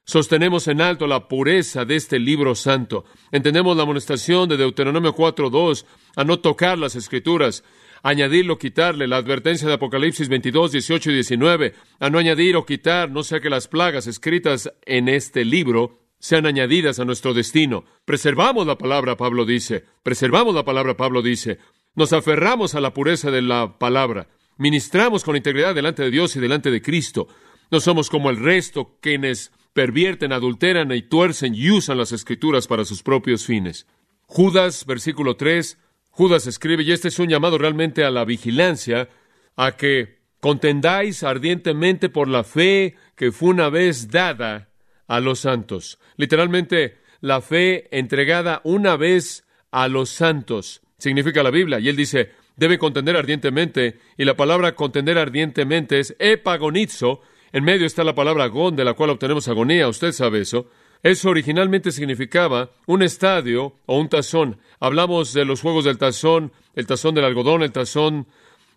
Sostenemos 0.06 0.68
en 0.68 0.82
alto 0.82 1.06
la 1.06 1.28
pureza 1.28 1.86
de 1.86 1.96
este 1.96 2.18
libro 2.18 2.56
santo. 2.56 3.06
Entendemos 3.32 3.78
la 3.78 3.84
amonestación 3.84 4.50
de 4.50 4.58
Deuteronomio 4.58 5.14
4.2 5.14 5.86
a 6.16 6.24
no 6.24 6.40
tocar 6.40 6.80
las 6.80 6.96
escrituras, 6.96 7.64
añadirlo, 8.02 8.58
quitarle, 8.58 9.08
la 9.08 9.18
advertencia 9.18 9.68
de 9.68 9.76
Apocalipsis 9.76 10.30
22, 10.30 10.72
18 10.72 11.12
y 11.12 11.14
19, 11.14 11.76
a 12.00 12.10
no 12.10 12.18
añadir 12.18 12.56
o 12.56 12.66
quitar, 12.66 13.12
no 13.12 13.22
sea 13.22 13.42
que 13.42 13.52
las 13.52 13.68
plagas 13.68 14.08
escritas 14.08 14.74
en 14.88 15.10
este 15.10 15.46
libro 15.46 16.00
sean 16.18 16.48
añadidas 16.48 17.00
a 17.00 17.06
nuestro 17.06 17.36
destino. 17.36 17.86
Preservamos 18.04 18.66
la 18.66 18.80
palabra, 18.80 19.16
Pablo 19.16 19.46
dice. 19.46 19.86
Preservamos 20.02 20.56
la 20.56 20.66
palabra, 20.66 20.98
Pablo 20.98 21.22
dice. 21.22 21.60
Nos 21.94 22.14
aferramos 22.14 22.74
a 22.74 22.82
la 22.82 22.96
pureza 22.96 23.30
de 23.30 23.44
la 23.44 23.78
palabra. 23.78 24.28
Ministramos 24.60 25.24
con 25.24 25.38
integridad 25.38 25.74
delante 25.74 26.04
de 26.04 26.12
Dios 26.12 26.36
y 26.36 26.42
delante 26.42 26.70
de 26.70 26.82
Cristo. 26.82 27.30
No 27.72 27.80
somos 27.80 28.10
como 28.10 28.30
el 28.30 28.36
resto 28.36 28.98
quienes 29.00 29.54
pervierten, 29.72 30.34
adulteran 30.34 30.92
y 30.92 31.02
tuercen 31.02 31.56
y 31.56 31.72
usan 31.72 31.98
las 31.98 32.12
escrituras 32.12 32.68
para 32.68 32.84
sus 32.84 33.02
propios 33.02 33.46
fines. 33.46 33.88
Judas, 34.26 34.86
versículo 34.86 35.38
3, 35.38 35.78
Judas 36.10 36.46
escribe, 36.46 36.84
y 36.84 36.92
este 36.92 37.08
es 37.08 37.20
un 37.20 37.30
llamado 37.30 37.58
realmente 37.58 38.04
a 38.04 38.12
la 38.12 38.26
vigilancia, 38.26 39.08
a 39.56 39.78
que 39.78 40.20
contendáis 40.42 41.24
ardientemente 41.24 42.10
por 42.10 42.28
la 42.28 42.44
fe 42.44 42.98
que 43.16 43.32
fue 43.32 43.52
una 43.52 43.70
vez 43.70 44.10
dada 44.10 44.72
a 45.08 45.22
los 45.22 45.40
santos. 45.40 46.00
Literalmente, 46.18 46.98
la 47.22 47.40
fe 47.40 47.88
entregada 47.98 48.60
una 48.66 48.98
vez 48.98 49.46
a 49.72 49.88
los 49.88 50.10
santos 50.10 50.82
significa 50.98 51.44
la 51.44 51.50
Biblia. 51.50 51.80
Y 51.80 51.88
él 51.88 51.96
dice, 51.96 52.34
debe 52.60 52.78
contender 52.78 53.16
ardientemente, 53.16 54.00
y 54.18 54.26
la 54.26 54.36
palabra 54.36 54.76
contender 54.76 55.18
ardientemente 55.18 56.00
es 56.00 56.16
epagonizo. 56.20 57.22
En 57.54 57.64
medio 57.64 57.88
está 57.88 58.04
la 58.04 58.14
palabra 58.14 58.44
agon, 58.44 58.76
de 58.76 58.84
la 58.84 58.94
cual 58.94 59.12
obtenemos 59.12 59.48
agonía, 59.48 59.88
usted 59.88 60.12
sabe 60.12 60.42
eso. 60.42 60.68
Eso 61.02 61.30
originalmente 61.30 61.92
significaba 61.92 62.72
un 62.86 63.02
estadio 63.02 63.76
o 63.86 63.98
un 63.98 64.10
tazón. 64.10 64.58
Hablamos 64.82 65.34
de 65.34 65.46
los 65.46 65.62
juegos 65.62 65.86
del 65.86 65.98
tazón, 65.98 66.52
el 66.76 66.86
tazón 66.86 67.16
del 67.16 67.24
algodón, 67.24 67.64
el 67.64 67.72
tazón 67.72 68.28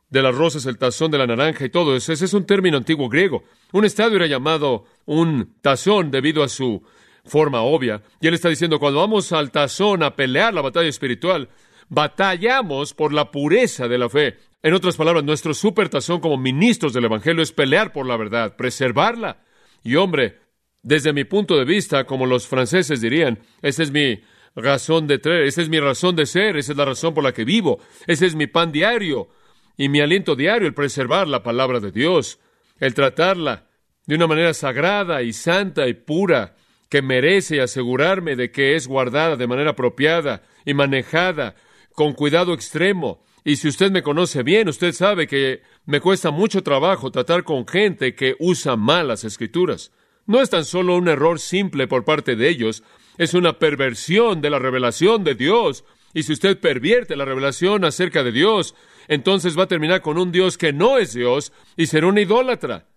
de 0.08 0.22
las 0.22 0.34
rosas, 0.34 0.64
el 0.66 0.78
tazón 0.78 1.10
de 1.10 1.18
la 1.18 1.26
naranja 1.26 1.64
y 1.64 1.70
todo 1.70 1.96
eso. 1.96 2.12
Ese 2.12 2.26
es 2.26 2.34
un 2.34 2.46
término 2.46 2.76
antiguo 2.76 3.08
griego. 3.08 3.42
Un 3.72 3.84
estadio 3.84 4.16
era 4.16 4.28
llamado 4.28 4.84
un 5.06 5.54
tazón 5.60 6.12
debido 6.12 6.44
a 6.44 6.48
su 6.48 6.84
forma 7.24 7.62
obvia. 7.62 8.02
Y 8.20 8.28
él 8.28 8.34
está 8.34 8.48
diciendo, 8.48 8.78
cuando 8.78 9.00
vamos 9.00 9.32
al 9.32 9.50
tazón 9.50 10.04
a 10.04 10.14
pelear 10.14 10.54
la 10.54 10.60
batalla 10.60 10.88
espiritual, 10.88 11.48
batallamos 11.92 12.94
por 12.94 13.12
la 13.12 13.30
pureza 13.30 13.86
de 13.86 13.98
la 13.98 14.08
fe. 14.08 14.38
En 14.62 14.72
otras 14.72 14.96
palabras, 14.96 15.24
nuestro 15.24 15.52
supertazón 15.52 16.20
como 16.20 16.38
ministros 16.38 16.94
del 16.94 17.04
Evangelio 17.04 17.42
es 17.42 17.52
pelear 17.52 17.92
por 17.92 18.06
la 18.06 18.16
verdad, 18.16 18.56
preservarla. 18.56 19.42
Y 19.84 19.96
hombre, 19.96 20.38
desde 20.82 21.12
mi 21.12 21.24
punto 21.24 21.54
de 21.54 21.66
vista, 21.66 22.04
como 22.04 22.24
los 22.24 22.48
franceses 22.48 23.02
dirían, 23.02 23.40
esa 23.60 23.82
es 23.82 23.90
mi 23.90 24.22
razón 24.56 25.06
de 25.06 25.20
ser, 25.22 25.42
esa 25.42 25.60
es 25.60 25.68
mi 25.68 25.80
razón 25.80 26.16
de 26.16 26.24
ser, 26.24 26.56
esa 26.56 26.72
es 26.72 26.78
la 26.78 26.86
razón 26.86 27.12
por 27.12 27.24
la 27.24 27.32
que 27.32 27.44
vivo, 27.44 27.78
ese 28.06 28.24
es 28.24 28.34
mi 28.34 28.46
pan 28.46 28.72
diario 28.72 29.28
y 29.76 29.90
mi 29.90 30.00
aliento 30.00 30.34
diario, 30.34 30.66
el 30.66 30.74
preservar 30.74 31.28
la 31.28 31.42
palabra 31.42 31.78
de 31.78 31.92
Dios, 31.92 32.38
el 32.80 32.94
tratarla 32.94 33.66
de 34.06 34.14
una 34.14 34.26
manera 34.26 34.54
sagrada 34.54 35.20
y 35.20 35.34
santa 35.34 35.86
y 35.88 35.92
pura, 35.92 36.56
que 36.88 37.02
merece 37.02 37.60
asegurarme 37.60 38.34
de 38.34 38.50
que 38.50 38.76
es 38.76 38.88
guardada 38.88 39.36
de 39.36 39.46
manera 39.46 39.72
apropiada 39.72 40.42
y 40.64 40.72
manejada 40.72 41.54
con 41.94 42.12
cuidado 42.12 42.54
extremo. 42.54 43.24
Y 43.44 43.56
si 43.56 43.68
usted 43.68 43.90
me 43.90 44.02
conoce 44.02 44.42
bien, 44.42 44.68
usted 44.68 44.92
sabe 44.92 45.26
que 45.26 45.62
me 45.84 46.00
cuesta 46.00 46.30
mucho 46.30 46.62
trabajo 46.62 47.10
tratar 47.10 47.44
con 47.44 47.66
gente 47.66 48.14
que 48.14 48.36
usa 48.38 48.76
mal 48.76 49.08
las 49.08 49.24
escrituras. 49.24 49.92
No 50.26 50.40
es 50.40 50.50
tan 50.50 50.64
solo 50.64 50.96
un 50.96 51.08
error 51.08 51.40
simple 51.40 51.88
por 51.88 52.04
parte 52.04 52.36
de 52.36 52.48
ellos, 52.48 52.84
es 53.18 53.34
una 53.34 53.58
perversión 53.58 54.40
de 54.40 54.50
la 54.50 54.58
revelación 54.58 55.24
de 55.24 55.34
Dios. 55.34 55.84
Y 56.14 56.22
si 56.22 56.32
usted 56.32 56.60
pervierte 56.60 57.16
la 57.16 57.24
revelación 57.24 57.84
acerca 57.84 58.22
de 58.22 58.32
Dios, 58.32 58.74
entonces 59.08 59.58
va 59.58 59.64
a 59.64 59.68
terminar 59.68 60.02
con 60.02 60.18
un 60.18 60.30
Dios 60.30 60.58
que 60.58 60.72
no 60.72 60.98
es 60.98 61.14
Dios 61.14 61.52
y 61.76 61.86
será 61.86 62.06
un 62.06 62.18
idólatra. 62.18 62.88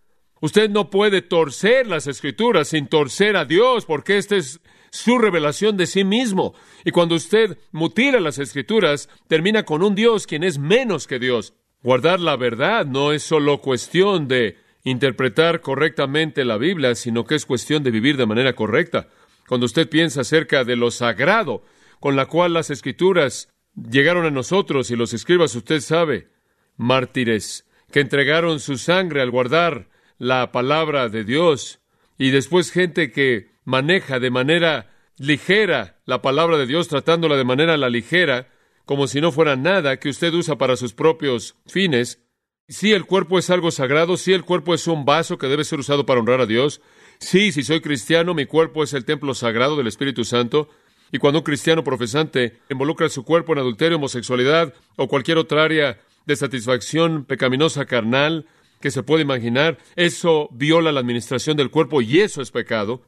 Usted 0.41 0.69
no 0.69 0.89
puede 0.89 1.21
torcer 1.21 1.87
las 1.87 2.07
escrituras 2.07 2.67
sin 2.67 2.87
torcer 2.87 3.37
a 3.37 3.45
Dios, 3.45 3.85
porque 3.85 4.17
esta 4.17 4.35
es 4.35 4.59
su 4.95 5.17
revelación 5.17 5.77
de 5.77 5.87
sí 5.87 6.03
mismo. 6.03 6.53
Y 6.83 6.91
cuando 6.91 7.15
usted 7.15 7.57
mutila 7.71 8.19
las 8.19 8.39
escrituras, 8.39 9.09
termina 9.27 9.63
con 9.63 9.83
un 9.83 9.95
Dios 9.95 10.25
quien 10.25 10.43
es 10.43 10.57
menos 10.57 11.07
que 11.07 11.19
Dios. 11.19 11.53
Guardar 11.83 12.19
la 12.19 12.35
verdad 12.35 12.85
no 12.85 13.11
es 13.11 13.23
solo 13.23 13.61
cuestión 13.61 14.27
de 14.27 14.57
interpretar 14.83 15.61
correctamente 15.61 16.45
la 16.45 16.57
Biblia, 16.57 16.95
sino 16.95 17.25
que 17.25 17.35
es 17.35 17.45
cuestión 17.45 17.83
de 17.83 17.91
vivir 17.91 18.17
de 18.17 18.25
manera 18.25 18.53
correcta. 18.53 19.09
Cuando 19.47 19.65
usted 19.65 19.89
piensa 19.89 20.21
acerca 20.21 20.63
de 20.63 20.75
lo 20.75 20.91
sagrado 20.91 21.63
con 21.99 22.15
la 22.15 22.25
cual 22.27 22.53
las 22.53 22.69
escrituras 22.69 23.49
llegaron 23.75 24.25
a 24.25 24.31
nosotros 24.31 24.89
y 24.91 24.95
los 24.95 25.13
escribas, 25.13 25.55
usted 25.55 25.81
sabe, 25.81 26.29
mártires 26.77 27.65
que 27.91 27.99
entregaron 27.99 28.59
su 28.59 28.77
sangre 28.77 29.21
al 29.21 29.31
guardar 29.31 29.89
la 30.17 30.51
palabra 30.51 31.09
de 31.09 31.23
Dios 31.23 31.79
y 32.17 32.31
después 32.31 32.71
gente 32.71 33.11
que 33.11 33.54
maneja 33.65 34.19
de 34.19 34.31
manera 34.31 34.91
ligera 35.17 36.00
la 36.05 36.22
palabra 36.22 36.57
de 36.57 36.67
Dios, 36.67 36.88
tratándola 36.88 37.36
de 37.36 37.43
manera 37.43 37.77
la 37.77 37.89
ligera, 37.89 38.48
como 38.86 39.07
si 39.07 39.19
no 39.19 39.31
fuera 39.31 39.55
nada 39.55 39.98
que 39.98 40.10
usted 40.10 40.34
usa 40.34 40.57
para 40.57 40.75
sus 40.77 40.93
propios 40.93 41.55
fines. 41.65 42.22
Si 42.67 42.93
el 42.93 43.05
cuerpo 43.05 43.38
es 43.38 43.50
algo 43.50 43.72
sagrado, 43.72 44.17
si 44.17 44.34
el 44.34 44.43
cuerpo 44.43 44.74
es 44.74 44.88
un 44.88 45.05
vaso 45.05 45.38
que 45.38 45.48
debe 45.48 45.63
ser 45.63 45.79
usado 45.79 46.05
para 46.05 46.19
honrar 46.19 46.41
a 46.41 46.45
Dios, 46.45 46.81
sí, 47.19 47.51
si 47.51 47.63
soy 47.63 47.81
cristiano, 47.81 48.34
mi 48.34 48.45
cuerpo 48.45 48.84
es 48.84 48.93
el 48.93 49.05
templo 49.05 49.34
sagrado 49.34 49.75
del 49.75 49.88
Espíritu 49.88 50.24
Santo, 50.24 50.69
y 51.12 51.19
cuando 51.19 51.39
un 51.39 51.45
cristiano 51.45 51.84
profesante 51.84 52.57
involucra 52.69 53.10
su 53.10 53.24
cuerpo 53.24 53.53
en 53.53 53.60
adulterio, 53.60 53.98
homosexualidad 53.98 54.74
o 54.95 55.07
cualquier 55.07 55.38
otra 55.38 55.63
área 55.63 56.00
de 56.25 56.36
satisfacción 56.36 57.25
pecaminosa 57.25 57.86
carnal, 57.86 58.48
que 58.81 58.91
se 58.91 59.03
puede 59.03 59.24
imaginar, 59.24 59.77
eso 59.95 60.50
viola 60.51 60.91
la 60.91 61.00
administración 61.00 61.55
del 61.57 61.72
cuerpo 61.72 62.01
y 62.01 62.19
eso 62.19 62.41
es 62.41 62.51
pecado. 62.51 63.01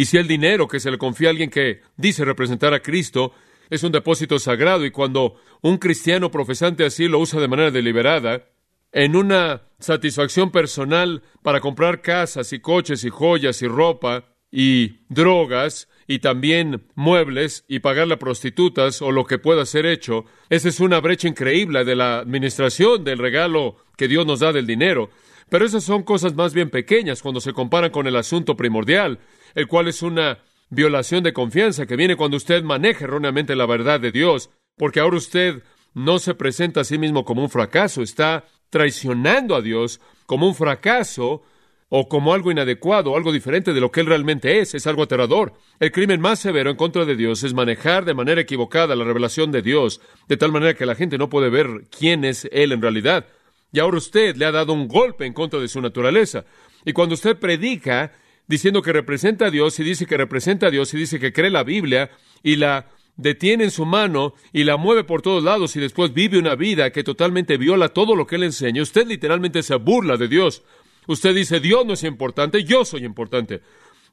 Y 0.00 0.06
si 0.06 0.16
el 0.16 0.26
dinero 0.26 0.66
que 0.66 0.80
se 0.80 0.90
le 0.90 0.96
confía 0.96 1.28
a 1.28 1.32
alguien 1.32 1.50
que 1.50 1.82
dice 1.98 2.24
representar 2.24 2.72
a 2.72 2.80
Cristo 2.80 3.34
es 3.68 3.82
un 3.82 3.92
depósito 3.92 4.38
sagrado 4.38 4.86
y 4.86 4.90
cuando 4.90 5.36
un 5.60 5.76
cristiano 5.76 6.30
profesante 6.30 6.86
así 6.86 7.06
lo 7.06 7.18
usa 7.18 7.38
de 7.38 7.48
manera 7.48 7.70
deliberada, 7.70 8.46
en 8.92 9.14
una 9.14 9.64
satisfacción 9.78 10.52
personal 10.52 11.22
para 11.42 11.60
comprar 11.60 12.00
casas 12.00 12.54
y 12.54 12.60
coches 12.60 13.04
y 13.04 13.10
joyas 13.10 13.60
y 13.60 13.68
ropa 13.68 14.24
y 14.50 15.00
drogas 15.10 15.86
y 16.06 16.20
también 16.20 16.86
muebles 16.94 17.66
y 17.68 17.80
pagarle 17.80 18.14
a 18.14 18.18
prostitutas 18.18 19.02
o 19.02 19.12
lo 19.12 19.26
que 19.26 19.38
pueda 19.38 19.66
ser 19.66 19.84
hecho, 19.84 20.24
esa 20.48 20.70
es 20.70 20.80
una 20.80 20.98
brecha 21.00 21.28
increíble 21.28 21.84
de 21.84 21.94
la 21.94 22.20
administración 22.20 23.04
del 23.04 23.18
regalo 23.18 23.76
que 23.98 24.08
Dios 24.08 24.24
nos 24.24 24.40
da 24.40 24.50
del 24.54 24.66
dinero. 24.66 25.10
Pero 25.50 25.66
esas 25.66 25.84
son 25.84 26.04
cosas 26.04 26.34
más 26.34 26.54
bien 26.54 26.70
pequeñas 26.70 27.20
cuando 27.20 27.40
se 27.40 27.52
comparan 27.52 27.90
con 27.90 28.06
el 28.06 28.16
asunto 28.16 28.56
primordial, 28.56 29.18
el 29.54 29.66
cual 29.66 29.88
es 29.88 30.00
una 30.00 30.38
violación 30.70 31.24
de 31.24 31.32
confianza 31.32 31.86
que 31.86 31.96
viene 31.96 32.16
cuando 32.16 32.36
usted 32.36 32.62
maneja 32.62 33.04
erróneamente 33.04 33.56
la 33.56 33.66
verdad 33.66 34.00
de 34.00 34.12
Dios, 34.12 34.50
porque 34.76 35.00
ahora 35.00 35.16
usted 35.16 35.62
no 35.92 36.20
se 36.20 36.34
presenta 36.34 36.82
a 36.82 36.84
sí 36.84 36.96
mismo 36.96 37.24
como 37.24 37.42
un 37.42 37.50
fracaso, 37.50 38.00
está 38.00 38.44
traicionando 38.70 39.56
a 39.56 39.60
Dios 39.60 40.00
como 40.26 40.46
un 40.46 40.54
fracaso 40.54 41.42
o 41.88 42.08
como 42.08 42.32
algo 42.32 42.52
inadecuado, 42.52 43.16
algo 43.16 43.32
diferente 43.32 43.72
de 43.72 43.80
lo 43.80 43.90
que 43.90 44.00
Él 44.00 44.06
realmente 44.06 44.60
es, 44.60 44.74
es 44.74 44.86
algo 44.86 45.02
aterrador. 45.02 45.54
El 45.80 45.90
crimen 45.90 46.20
más 46.20 46.38
severo 46.38 46.70
en 46.70 46.76
contra 46.76 47.04
de 47.04 47.16
Dios 47.16 47.42
es 47.42 47.52
manejar 47.52 48.04
de 48.04 48.14
manera 48.14 48.40
equivocada 48.40 48.94
la 48.94 49.04
revelación 49.04 49.50
de 49.50 49.62
Dios, 49.62 50.00
de 50.28 50.36
tal 50.36 50.52
manera 50.52 50.74
que 50.74 50.86
la 50.86 50.94
gente 50.94 51.18
no 51.18 51.28
puede 51.28 51.50
ver 51.50 51.86
quién 51.90 52.24
es 52.24 52.48
Él 52.52 52.70
en 52.70 52.80
realidad. 52.80 53.26
Y 53.72 53.78
ahora 53.78 53.98
usted 53.98 54.36
le 54.36 54.44
ha 54.44 54.52
dado 54.52 54.72
un 54.72 54.88
golpe 54.88 55.26
en 55.26 55.32
contra 55.32 55.60
de 55.60 55.68
su 55.68 55.80
naturaleza. 55.80 56.44
Y 56.84 56.92
cuando 56.92 57.14
usted 57.14 57.38
predica 57.38 58.12
diciendo 58.46 58.82
que 58.82 58.92
representa 58.92 59.46
a 59.46 59.50
Dios 59.50 59.78
y 59.78 59.84
dice 59.84 60.06
que 60.06 60.16
representa 60.16 60.66
a 60.66 60.70
Dios 60.70 60.92
y 60.92 60.98
dice 60.98 61.20
que 61.20 61.32
cree 61.32 61.50
la 61.50 61.62
Biblia 61.62 62.10
y 62.42 62.56
la 62.56 62.88
detiene 63.16 63.64
en 63.64 63.70
su 63.70 63.86
mano 63.86 64.34
y 64.52 64.64
la 64.64 64.76
mueve 64.76 65.04
por 65.04 65.22
todos 65.22 65.44
lados 65.44 65.76
y 65.76 65.80
después 65.80 66.12
vive 66.12 66.38
una 66.38 66.56
vida 66.56 66.90
que 66.90 67.04
totalmente 67.04 67.58
viola 67.58 67.90
todo 67.90 68.16
lo 68.16 68.26
que 68.26 68.36
él 68.36 68.44
enseña, 68.44 68.82
usted 68.82 69.06
literalmente 69.06 69.62
se 69.62 69.76
burla 69.76 70.16
de 70.16 70.26
Dios. 70.26 70.62
Usted 71.06 71.34
dice, 71.34 71.60
Dios 71.60 71.86
no 71.86 71.92
es 71.92 72.02
importante, 72.02 72.64
yo 72.64 72.84
soy 72.84 73.04
importante. 73.04 73.60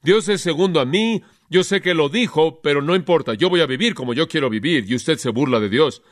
Dios 0.03 0.29
es 0.29 0.41
segundo 0.41 0.79
a 0.79 0.85
mí, 0.85 1.23
yo 1.49 1.63
sé 1.63 1.81
que 1.81 1.93
lo 1.93 2.09
dijo, 2.09 2.61
pero 2.61 2.81
no 2.81 2.95
importa, 2.95 3.33
yo 3.33 3.49
voy 3.49 3.61
a 3.61 3.65
vivir 3.65 3.95
como 3.95 4.13
yo 4.13 4.27
quiero 4.27 4.49
vivir 4.49 4.85
y 4.87 4.95
usted 4.95 5.17
se 5.17 5.29
burla 5.29 5.59
de 5.59 5.69
Dios. 5.69 6.03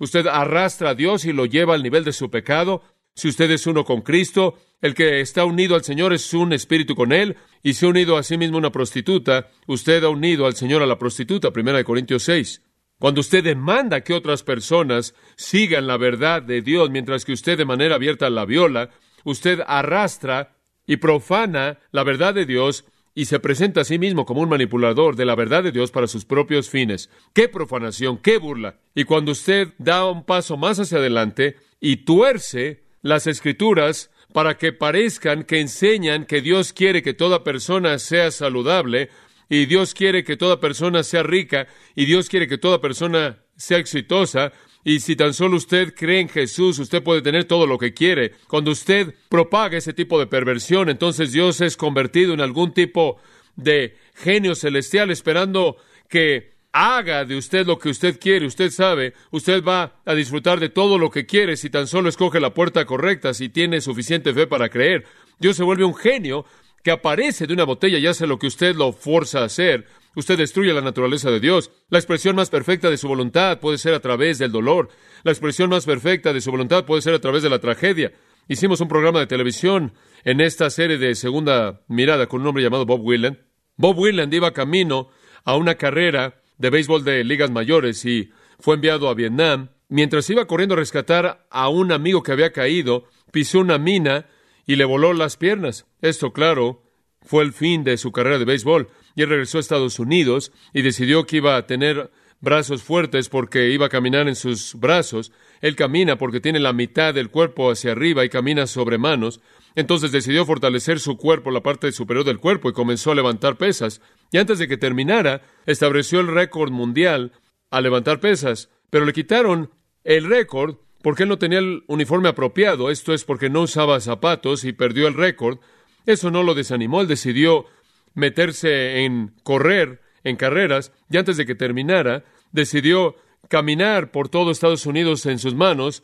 Usted 0.00 0.26
arrastra 0.26 0.90
a 0.90 0.94
Dios 0.94 1.24
y 1.26 1.32
lo 1.32 1.46
lleva 1.46 1.74
al 1.74 1.82
nivel 1.82 2.04
de 2.04 2.12
su 2.12 2.30
pecado. 2.30 2.82
Si 3.14 3.28
usted 3.28 3.50
es 3.50 3.66
uno 3.66 3.84
con 3.84 4.00
Cristo, 4.00 4.58
el 4.80 4.94
que 4.94 5.20
está 5.20 5.44
unido 5.44 5.74
al 5.74 5.84
Señor 5.84 6.14
es 6.14 6.32
un 6.32 6.54
espíritu 6.54 6.96
con 6.96 7.12
Él, 7.12 7.36
y 7.62 7.74
si 7.74 7.84
ha 7.84 7.90
unido 7.90 8.16
a 8.16 8.22
sí 8.22 8.38
mismo 8.38 8.56
una 8.56 8.72
prostituta, 8.72 9.50
usted 9.66 10.02
ha 10.02 10.08
unido 10.08 10.46
al 10.46 10.56
Señor 10.56 10.82
a 10.82 10.86
la 10.86 10.98
prostituta, 10.98 11.50
primera 11.50 11.76
de 11.76 11.84
Corintios 11.84 12.22
6. 12.22 12.62
Cuando 12.98 13.20
usted 13.20 13.44
demanda 13.44 14.00
que 14.00 14.14
otras 14.14 14.42
personas 14.42 15.14
sigan 15.36 15.86
la 15.86 15.98
verdad 15.98 16.42
de 16.42 16.62
Dios 16.62 16.90
mientras 16.90 17.26
que 17.26 17.32
usted 17.32 17.58
de 17.58 17.66
manera 17.66 17.96
abierta 17.96 18.30
la 18.30 18.46
viola, 18.46 18.90
usted 19.24 19.60
arrastra 19.66 20.56
y 20.86 20.96
profana 20.96 21.78
la 21.92 22.04
verdad 22.04 22.32
de 22.32 22.46
Dios 22.46 22.84
y 23.20 23.26
se 23.26 23.38
presenta 23.38 23.82
a 23.82 23.84
sí 23.84 23.98
mismo 23.98 24.24
como 24.24 24.40
un 24.40 24.48
manipulador 24.48 25.14
de 25.14 25.26
la 25.26 25.34
verdad 25.34 25.62
de 25.62 25.72
Dios 25.72 25.90
para 25.90 26.06
sus 26.06 26.24
propios 26.24 26.70
fines. 26.70 27.10
¡Qué 27.34 27.48
profanación! 27.48 28.16
¡Qué 28.16 28.38
burla! 28.38 28.78
Y 28.94 29.04
cuando 29.04 29.32
usted 29.32 29.74
da 29.76 30.06
un 30.06 30.24
paso 30.24 30.56
más 30.56 30.80
hacia 30.80 30.96
adelante 30.96 31.56
y 31.82 31.98
tuerce 31.98 32.82
las 33.02 33.26
escrituras 33.26 34.10
para 34.32 34.56
que 34.56 34.72
parezcan 34.72 35.44
que 35.44 35.60
enseñan 35.60 36.24
que 36.24 36.40
Dios 36.40 36.72
quiere 36.72 37.02
que 37.02 37.12
toda 37.12 37.44
persona 37.44 37.98
sea 37.98 38.30
saludable 38.30 39.10
y 39.50 39.66
Dios 39.66 39.92
quiere 39.92 40.24
que 40.24 40.38
toda 40.38 40.58
persona 40.58 41.02
sea 41.02 41.22
rica 41.22 41.66
y 41.94 42.06
Dios 42.06 42.30
quiere 42.30 42.48
que 42.48 42.56
toda 42.56 42.80
persona 42.80 43.44
sea 43.54 43.76
exitosa, 43.76 44.52
y 44.84 45.00
si 45.00 45.16
tan 45.16 45.34
solo 45.34 45.56
usted 45.56 45.94
cree 45.94 46.20
en 46.20 46.28
Jesús, 46.28 46.78
usted 46.78 47.02
puede 47.02 47.22
tener 47.22 47.44
todo 47.44 47.66
lo 47.66 47.78
que 47.78 47.92
quiere. 47.92 48.32
Cuando 48.48 48.70
usted 48.70 49.14
propaga 49.28 49.78
ese 49.78 49.92
tipo 49.92 50.18
de 50.18 50.26
perversión, 50.26 50.88
entonces 50.88 51.32
Dios 51.32 51.60
es 51.60 51.76
convertido 51.76 52.32
en 52.32 52.40
algún 52.40 52.72
tipo 52.72 53.18
de 53.56 53.96
genio 54.14 54.54
celestial 54.54 55.10
esperando 55.10 55.76
que 56.08 56.54
haga 56.72 57.24
de 57.24 57.36
usted 57.36 57.66
lo 57.66 57.78
que 57.78 57.90
usted 57.90 58.18
quiere. 58.18 58.46
Usted 58.46 58.70
sabe, 58.70 59.14
usted 59.30 59.62
va 59.62 60.00
a 60.04 60.14
disfrutar 60.14 60.60
de 60.60 60.68
todo 60.68 60.98
lo 60.98 61.10
que 61.10 61.26
quiere 61.26 61.56
si 61.56 61.68
tan 61.68 61.86
solo 61.86 62.08
escoge 62.08 62.40
la 62.40 62.54
puerta 62.54 62.84
correcta, 62.86 63.34
si 63.34 63.48
tiene 63.48 63.80
suficiente 63.80 64.32
fe 64.32 64.46
para 64.46 64.68
creer. 64.68 65.04
Dios 65.38 65.56
se 65.56 65.64
vuelve 65.64 65.84
un 65.84 65.94
genio 65.94 66.44
que 66.82 66.90
aparece 66.90 67.46
de 67.46 67.52
una 67.52 67.64
botella 67.64 67.98
y 67.98 68.06
hace 68.06 68.26
lo 68.26 68.38
que 68.38 68.46
usted 68.46 68.74
lo 68.74 68.92
forza 68.92 69.40
a 69.40 69.44
hacer. 69.44 69.86
Usted 70.16 70.38
destruye 70.38 70.72
la 70.72 70.80
naturaleza 70.80 71.30
de 71.30 71.40
Dios. 71.40 71.70
La 71.88 71.98
expresión 71.98 72.34
más 72.34 72.50
perfecta 72.50 72.90
de 72.90 72.96
su 72.96 73.06
voluntad 73.06 73.60
puede 73.60 73.78
ser 73.78 73.94
a 73.94 74.00
través 74.00 74.38
del 74.38 74.50
dolor. 74.50 74.88
La 75.22 75.30
expresión 75.30 75.70
más 75.70 75.86
perfecta 75.86 76.32
de 76.32 76.40
su 76.40 76.50
voluntad 76.50 76.84
puede 76.84 77.02
ser 77.02 77.14
a 77.14 77.20
través 77.20 77.42
de 77.42 77.50
la 77.50 77.60
tragedia. 77.60 78.12
Hicimos 78.48 78.80
un 78.80 78.88
programa 78.88 79.20
de 79.20 79.28
televisión 79.28 79.92
en 80.24 80.40
esta 80.40 80.68
serie 80.70 80.98
de 80.98 81.14
segunda 81.14 81.82
mirada 81.86 82.26
con 82.26 82.40
un 82.40 82.48
hombre 82.48 82.64
llamado 82.64 82.86
Bob 82.86 83.02
Willen. 83.02 83.38
Bob 83.76 83.98
Willand 83.98 84.34
iba 84.34 84.52
camino 84.52 85.10
a 85.44 85.56
una 85.56 85.76
carrera 85.76 86.42
de 86.58 86.70
béisbol 86.70 87.04
de 87.04 87.22
ligas 87.22 87.50
mayores 87.50 88.04
y 88.04 88.30
fue 88.58 88.74
enviado 88.74 89.08
a 89.08 89.14
Vietnam. 89.14 89.70
Mientras 89.88 90.28
iba 90.30 90.46
corriendo 90.46 90.74
a 90.74 90.78
rescatar 90.78 91.46
a 91.50 91.68
un 91.68 91.92
amigo 91.92 92.22
que 92.22 92.32
había 92.32 92.52
caído, 92.52 93.04
pisó 93.32 93.60
una 93.60 93.78
mina 93.78 94.26
y 94.66 94.76
le 94.76 94.84
voló 94.84 95.12
las 95.12 95.36
piernas. 95.36 95.86
Esto, 96.00 96.32
claro, 96.32 96.82
fue 97.22 97.44
el 97.44 97.52
fin 97.52 97.84
de 97.84 97.96
su 97.96 98.12
carrera 98.12 98.38
de 98.38 98.44
béisbol. 98.44 98.88
Y 99.20 99.22
él 99.22 99.28
regresó 99.28 99.58
a 99.58 99.60
Estados 99.60 99.98
Unidos 99.98 100.50
y 100.72 100.80
decidió 100.80 101.26
que 101.26 101.36
iba 101.36 101.54
a 101.54 101.66
tener 101.66 102.10
brazos 102.40 102.82
fuertes 102.82 103.28
porque 103.28 103.68
iba 103.68 103.84
a 103.84 103.90
caminar 103.90 104.28
en 104.28 104.34
sus 104.34 104.74
brazos. 104.76 105.30
Él 105.60 105.76
camina 105.76 106.16
porque 106.16 106.40
tiene 106.40 106.58
la 106.58 106.72
mitad 106.72 107.12
del 107.12 107.28
cuerpo 107.28 107.70
hacia 107.70 107.92
arriba 107.92 108.24
y 108.24 108.30
camina 108.30 108.66
sobre 108.66 108.96
manos. 108.96 109.42
Entonces 109.74 110.10
decidió 110.10 110.46
fortalecer 110.46 111.00
su 111.00 111.18
cuerpo, 111.18 111.50
la 111.50 111.62
parte 111.62 111.92
superior 111.92 112.24
del 112.24 112.38
cuerpo, 112.38 112.70
y 112.70 112.72
comenzó 112.72 113.12
a 113.12 113.14
levantar 113.14 113.58
pesas. 113.58 114.00
Y 114.32 114.38
antes 114.38 114.58
de 114.58 114.68
que 114.68 114.78
terminara, 114.78 115.42
estableció 115.66 116.20
el 116.20 116.28
récord 116.28 116.70
mundial 116.70 117.32
a 117.70 117.82
levantar 117.82 118.20
pesas. 118.20 118.70
Pero 118.88 119.04
le 119.04 119.12
quitaron 119.12 119.70
el 120.02 120.24
récord 120.30 120.76
porque 121.02 121.24
él 121.24 121.28
no 121.28 121.38
tenía 121.38 121.58
el 121.58 121.84
uniforme 121.88 122.30
apropiado. 122.30 122.90
Esto 122.90 123.12
es 123.12 123.26
porque 123.26 123.50
no 123.50 123.60
usaba 123.60 124.00
zapatos 124.00 124.64
y 124.64 124.72
perdió 124.72 125.08
el 125.08 125.12
récord. 125.12 125.58
Eso 126.06 126.30
no 126.30 126.42
lo 126.42 126.54
desanimó. 126.54 127.02
Él 127.02 127.06
decidió 127.06 127.66
meterse 128.14 129.04
en 129.04 129.32
correr 129.42 130.00
en 130.24 130.36
carreras 130.36 130.92
y 131.10 131.16
antes 131.16 131.36
de 131.36 131.46
que 131.46 131.54
terminara, 131.54 132.24
decidió 132.52 133.16
caminar 133.48 134.10
por 134.10 134.28
todo 134.28 134.50
Estados 134.50 134.86
Unidos 134.86 135.26
en 135.26 135.38
sus 135.38 135.54
manos 135.54 136.02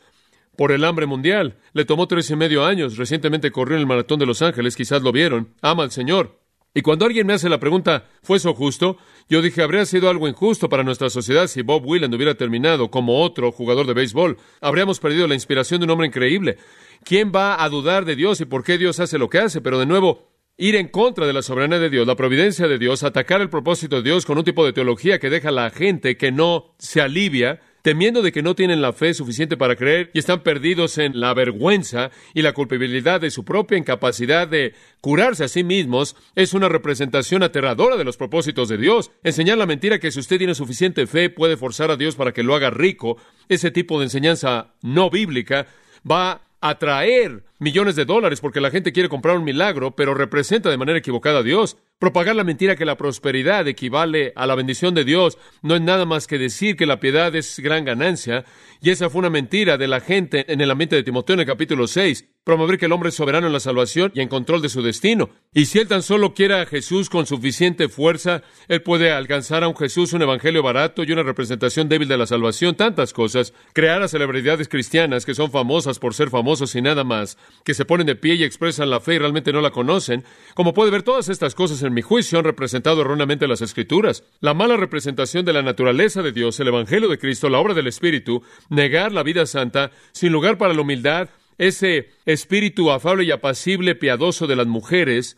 por 0.55 0.71
el 0.71 0.83
hambre 0.83 1.05
mundial. 1.05 1.57
Le 1.73 1.85
tomó 1.85 2.07
tres 2.07 2.29
y 2.31 2.35
medio 2.35 2.65
años. 2.65 2.97
Recientemente 2.97 3.51
corrió 3.51 3.75
en 3.75 3.81
el 3.81 3.87
Maratón 3.87 4.19
de 4.19 4.25
Los 4.25 4.41
Ángeles, 4.41 4.75
quizás 4.75 5.01
lo 5.01 5.11
vieron. 5.11 5.53
Ama 5.61 5.83
al 5.83 5.91
Señor. 5.91 6.39
Y 6.73 6.81
cuando 6.81 7.05
alguien 7.05 7.25
me 7.25 7.33
hace 7.33 7.49
la 7.49 7.59
pregunta, 7.59 8.05
¿fue 8.21 8.37
eso 8.37 8.53
justo? 8.53 8.97
Yo 9.29 9.41
dije, 9.41 9.63
habría 9.63 9.85
sido 9.85 10.09
algo 10.09 10.27
injusto 10.27 10.69
para 10.69 10.83
nuestra 10.83 11.09
sociedad 11.09 11.47
si 11.47 11.63
Bob 11.63 11.83
Willand 11.85 12.13
hubiera 12.13 12.35
terminado 12.35 12.91
como 12.91 13.21
otro 13.23 13.51
jugador 13.51 13.87
de 13.87 13.93
béisbol. 13.93 14.37
Habríamos 14.61 14.99
perdido 14.99 15.27
la 15.27 15.33
inspiración 15.33 15.79
de 15.79 15.85
un 15.85 15.91
hombre 15.91 16.07
increíble. 16.07 16.57
¿Quién 17.03 17.31
va 17.33 17.63
a 17.63 17.69
dudar 17.69 18.05
de 18.05 18.15
Dios 18.15 18.41
y 18.41 18.45
por 18.45 18.63
qué 18.63 18.77
Dios 18.77 18.99
hace 18.99 19.17
lo 19.17 19.29
que 19.29 19.39
hace? 19.39 19.61
Pero 19.61 19.79
de 19.79 19.87
nuevo, 19.87 20.36
ir 20.57 20.75
en 20.75 20.87
contra 20.87 21.27
de 21.27 21.33
la 21.33 21.43
soberanía 21.43 21.79
de 21.79 21.91
Dios, 21.91 22.07
la 22.07 22.15
providencia 22.15 22.67
de 22.67 22.79
Dios, 22.79 23.03
atacar 23.03 23.41
el 23.41 23.49
propósito 23.49 23.97
de 23.97 24.09
Dios 24.09 24.25
con 24.25 24.37
un 24.37 24.43
tipo 24.43 24.65
de 24.65 24.73
teología 24.73 25.19
que 25.19 25.29
deja 25.29 25.49
a 25.49 25.51
la 25.51 25.69
gente 25.69 26.17
que 26.17 26.31
no 26.31 26.73
se 26.79 26.99
alivia, 26.99 27.61
temiendo 27.83 28.23
de 28.23 28.31
que 28.31 28.41
no 28.41 28.55
tienen 28.55 28.81
la 28.81 28.91
fe 28.91 29.13
suficiente 29.13 29.55
para 29.55 29.75
creer 29.75 30.09
y 30.13 30.19
están 30.19 30.41
perdidos 30.41 30.97
en 30.97 31.19
la 31.19 31.33
vergüenza 31.35 32.09
y 32.33 32.41
la 32.41 32.53
culpabilidad 32.53 33.21
de 33.21 33.29
su 33.29 33.45
propia 33.45 33.77
incapacidad 33.77 34.47
de 34.47 34.73
curarse 34.99 35.43
a 35.43 35.47
sí 35.47 35.63
mismos, 35.63 36.15
es 36.35 36.53
una 36.53 36.69
representación 36.69 37.43
aterradora 37.43 37.95
de 37.95 38.03
los 38.03 38.17
propósitos 38.17 38.67
de 38.67 38.77
Dios. 38.77 39.11
Enseñar 39.23 39.59
la 39.59 39.67
mentira 39.67 39.99
que 39.99 40.11
si 40.11 40.19
usted 40.19 40.39
tiene 40.39 40.55
suficiente 40.55 41.05
fe 41.05 41.29
puede 41.29 41.55
forzar 41.55 41.91
a 41.91 41.97
Dios 41.97 42.15
para 42.15 42.33
que 42.33 42.43
lo 42.43 42.55
haga 42.55 42.71
rico, 42.71 43.17
ese 43.47 43.69
tipo 43.69 43.99
de 43.99 44.05
enseñanza 44.05 44.73
no 44.81 45.11
bíblica 45.11 45.67
va 46.09 46.46
atraer 46.61 47.43
millones 47.59 47.95
de 47.95 48.05
dólares 48.05 48.41
porque 48.41 48.61
la 48.61 48.71
gente 48.71 48.91
quiere 48.91 49.09
comprar 49.09 49.37
un 49.37 49.43
milagro, 49.43 49.95
pero 49.95 50.13
representa 50.13 50.69
de 50.69 50.77
manera 50.77 50.99
equivocada 50.99 51.39
a 51.39 51.43
Dios. 51.43 51.77
Propagar 51.99 52.35
la 52.35 52.43
mentira 52.43 52.75
que 52.75 52.85
la 52.85 52.97
prosperidad 52.97 53.67
equivale 53.67 54.33
a 54.35 54.45
la 54.45 54.55
bendición 54.55 54.93
de 54.93 55.03
Dios 55.03 55.37
no 55.61 55.75
es 55.75 55.81
nada 55.81 56.05
más 56.05 56.27
que 56.27 56.37
decir 56.37 56.75
que 56.75 56.85
la 56.85 56.99
piedad 56.99 57.35
es 57.35 57.59
gran 57.59 57.85
ganancia, 57.85 58.45
y 58.81 58.91
esa 58.91 59.09
fue 59.09 59.19
una 59.19 59.29
mentira 59.29 59.77
de 59.77 59.87
la 59.87 59.99
gente 59.99 60.51
en 60.51 60.61
el 60.61 60.71
ambiente 60.71 60.95
de 60.95 61.03
Timoteo 61.03 61.33
en 61.35 61.39
el 61.41 61.45
capítulo 61.45 61.87
6 61.87 62.25
promover 62.47 62.77
que 62.77 62.85
el 62.85 62.93
hombre 62.93 63.09
es 63.09 63.15
soberano 63.15 63.47
en 63.47 63.51
la 63.51 63.59
salvación 63.59 64.09
y 64.15 64.21
en 64.21 64.29
control 64.29 64.61
de 64.61 64.69
su 64.69 64.81
destino. 64.81 65.29
Y 65.53 65.65
si 65.65 65.79
él 65.79 65.89
tan 65.89 66.01
solo 66.01 66.33
quiere 66.33 66.53
a 66.53 66.65
Jesús 66.65 67.09
con 67.09 67.25
suficiente 67.25 67.89
fuerza, 67.89 68.41
él 68.69 68.81
puede 68.81 69.11
alcanzar 69.11 69.65
a 69.65 69.67
un 69.67 69.75
Jesús, 69.75 70.13
un 70.13 70.21
evangelio 70.21 70.63
barato 70.63 71.03
y 71.03 71.11
una 71.11 71.23
representación 71.23 71.89
débil 71.89 72.07
de 72.07 72.15
la 72.15 72.25
salvación, 72.25 72.75
tantas 72.75 73.11
cosas, 73.11 73.53
crear 73.73 74.01
a 74.01 74.07
celebridades 74.07 74.69
cristianas 74.69 75.25
que 75.25 75.35
son 75.35 75.51
famosas 75.51 75.99
por 75.99 76.13
ser 76.13 76.29
famosos 76.29 76.73
y 76.75 76.81
nada 76.81 77.03
más, 77.03 77.37
que 77.65 77.73
se 77.73 77.83
ponen 77.83 78.07
de 78.07 78.15
pie 78.15 78.35
y 78.35 78.45
expresan 78.45 78.89
la 78.89 79.01
fe 79.01 79.15
y 79.15 79.19
realmente 79.19 79.51
no 79.51 79.59
la 79.59 79.71
conocen. 79.71 80.23
Como 80.53 80.73
puede 80.73 80.89
ver, 80.89 81.03
todas 81.03 81.27
estas 81.27 81.53
cosas 81.53 81.83
en 81.83 81.93
mi 81.93 82.01
juicio 82.01 82.39
han 82.39 82.45
representado 82.45 83.01
erróneamente 83.01 83.45
las 83.45 83.61
Escrituras. 83.61 84.23
La 84.39 84.53
mala 84.53 84.77
representación 84.77 85.43
de 85.43 85.51
la 85.51 85.63
naturaleza 85.63 86.21
de 86.21 86.31
Dios, 86.31 86.57
el 86.61 86.69
evangelio 86.69 87.09
de 87.09 87.19
Cristo, 87.19 87.49
la 87.49 87.59
obra 87.59 87.73
del 87.73 87.87
Espíritu, 87.87 88.41
negar 88.69 89.11
la 89.11 89.23
vida 89.23 89.45
santa, 89.45 89.91
sin 90.13 90.31
lugar 90.31 90.57
para 90.57 90.73
la 90.73 90.81
humildad, 90.83 91.27
ese 91.57 92.09
espíritu 92.25 92.91
afable 92.91 93.23
y 93.23 93.31
apacible, 93.31 93.95
piadoso 93.95 94.47
de 94.47 94.55
las 94.55 94.67
mujeres, 94.67 95.37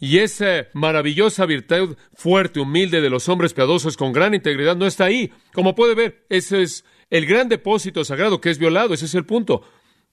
y 0.00 0.18
esa 0.18 0.68
maravillosa 0.72 1.44
virtud 1.44 1.96
fuerte, 2.14 2.58
humilde 2.58 3.02
de 3.02 3.10
los 3.10 3.28
hombres 3.28 3.52
piadosos 3.52 3.98
con 3.98 4.12
gran 4.12 4.34
integridad 4.34 4.74
no 4.74 4.86
está 4.86 5.04
ahí. 5.04 5.30
Como 5.52 5.74
puede 5.74 5.94
ver, 5.94 6.24
ese 6.30 6.62
es 6.62 6.84
el 7.10 7.26
gran 7.26 7.50
depósito 7.50 8.02
sagrado 8.04 8.40
que 8.40 8.48
es 8.48 8.58
violado, 8.58 8.94
ese 8.94 9.04
es 9.04 9.14
el 9.14 9.26
punto. 9.26 9.62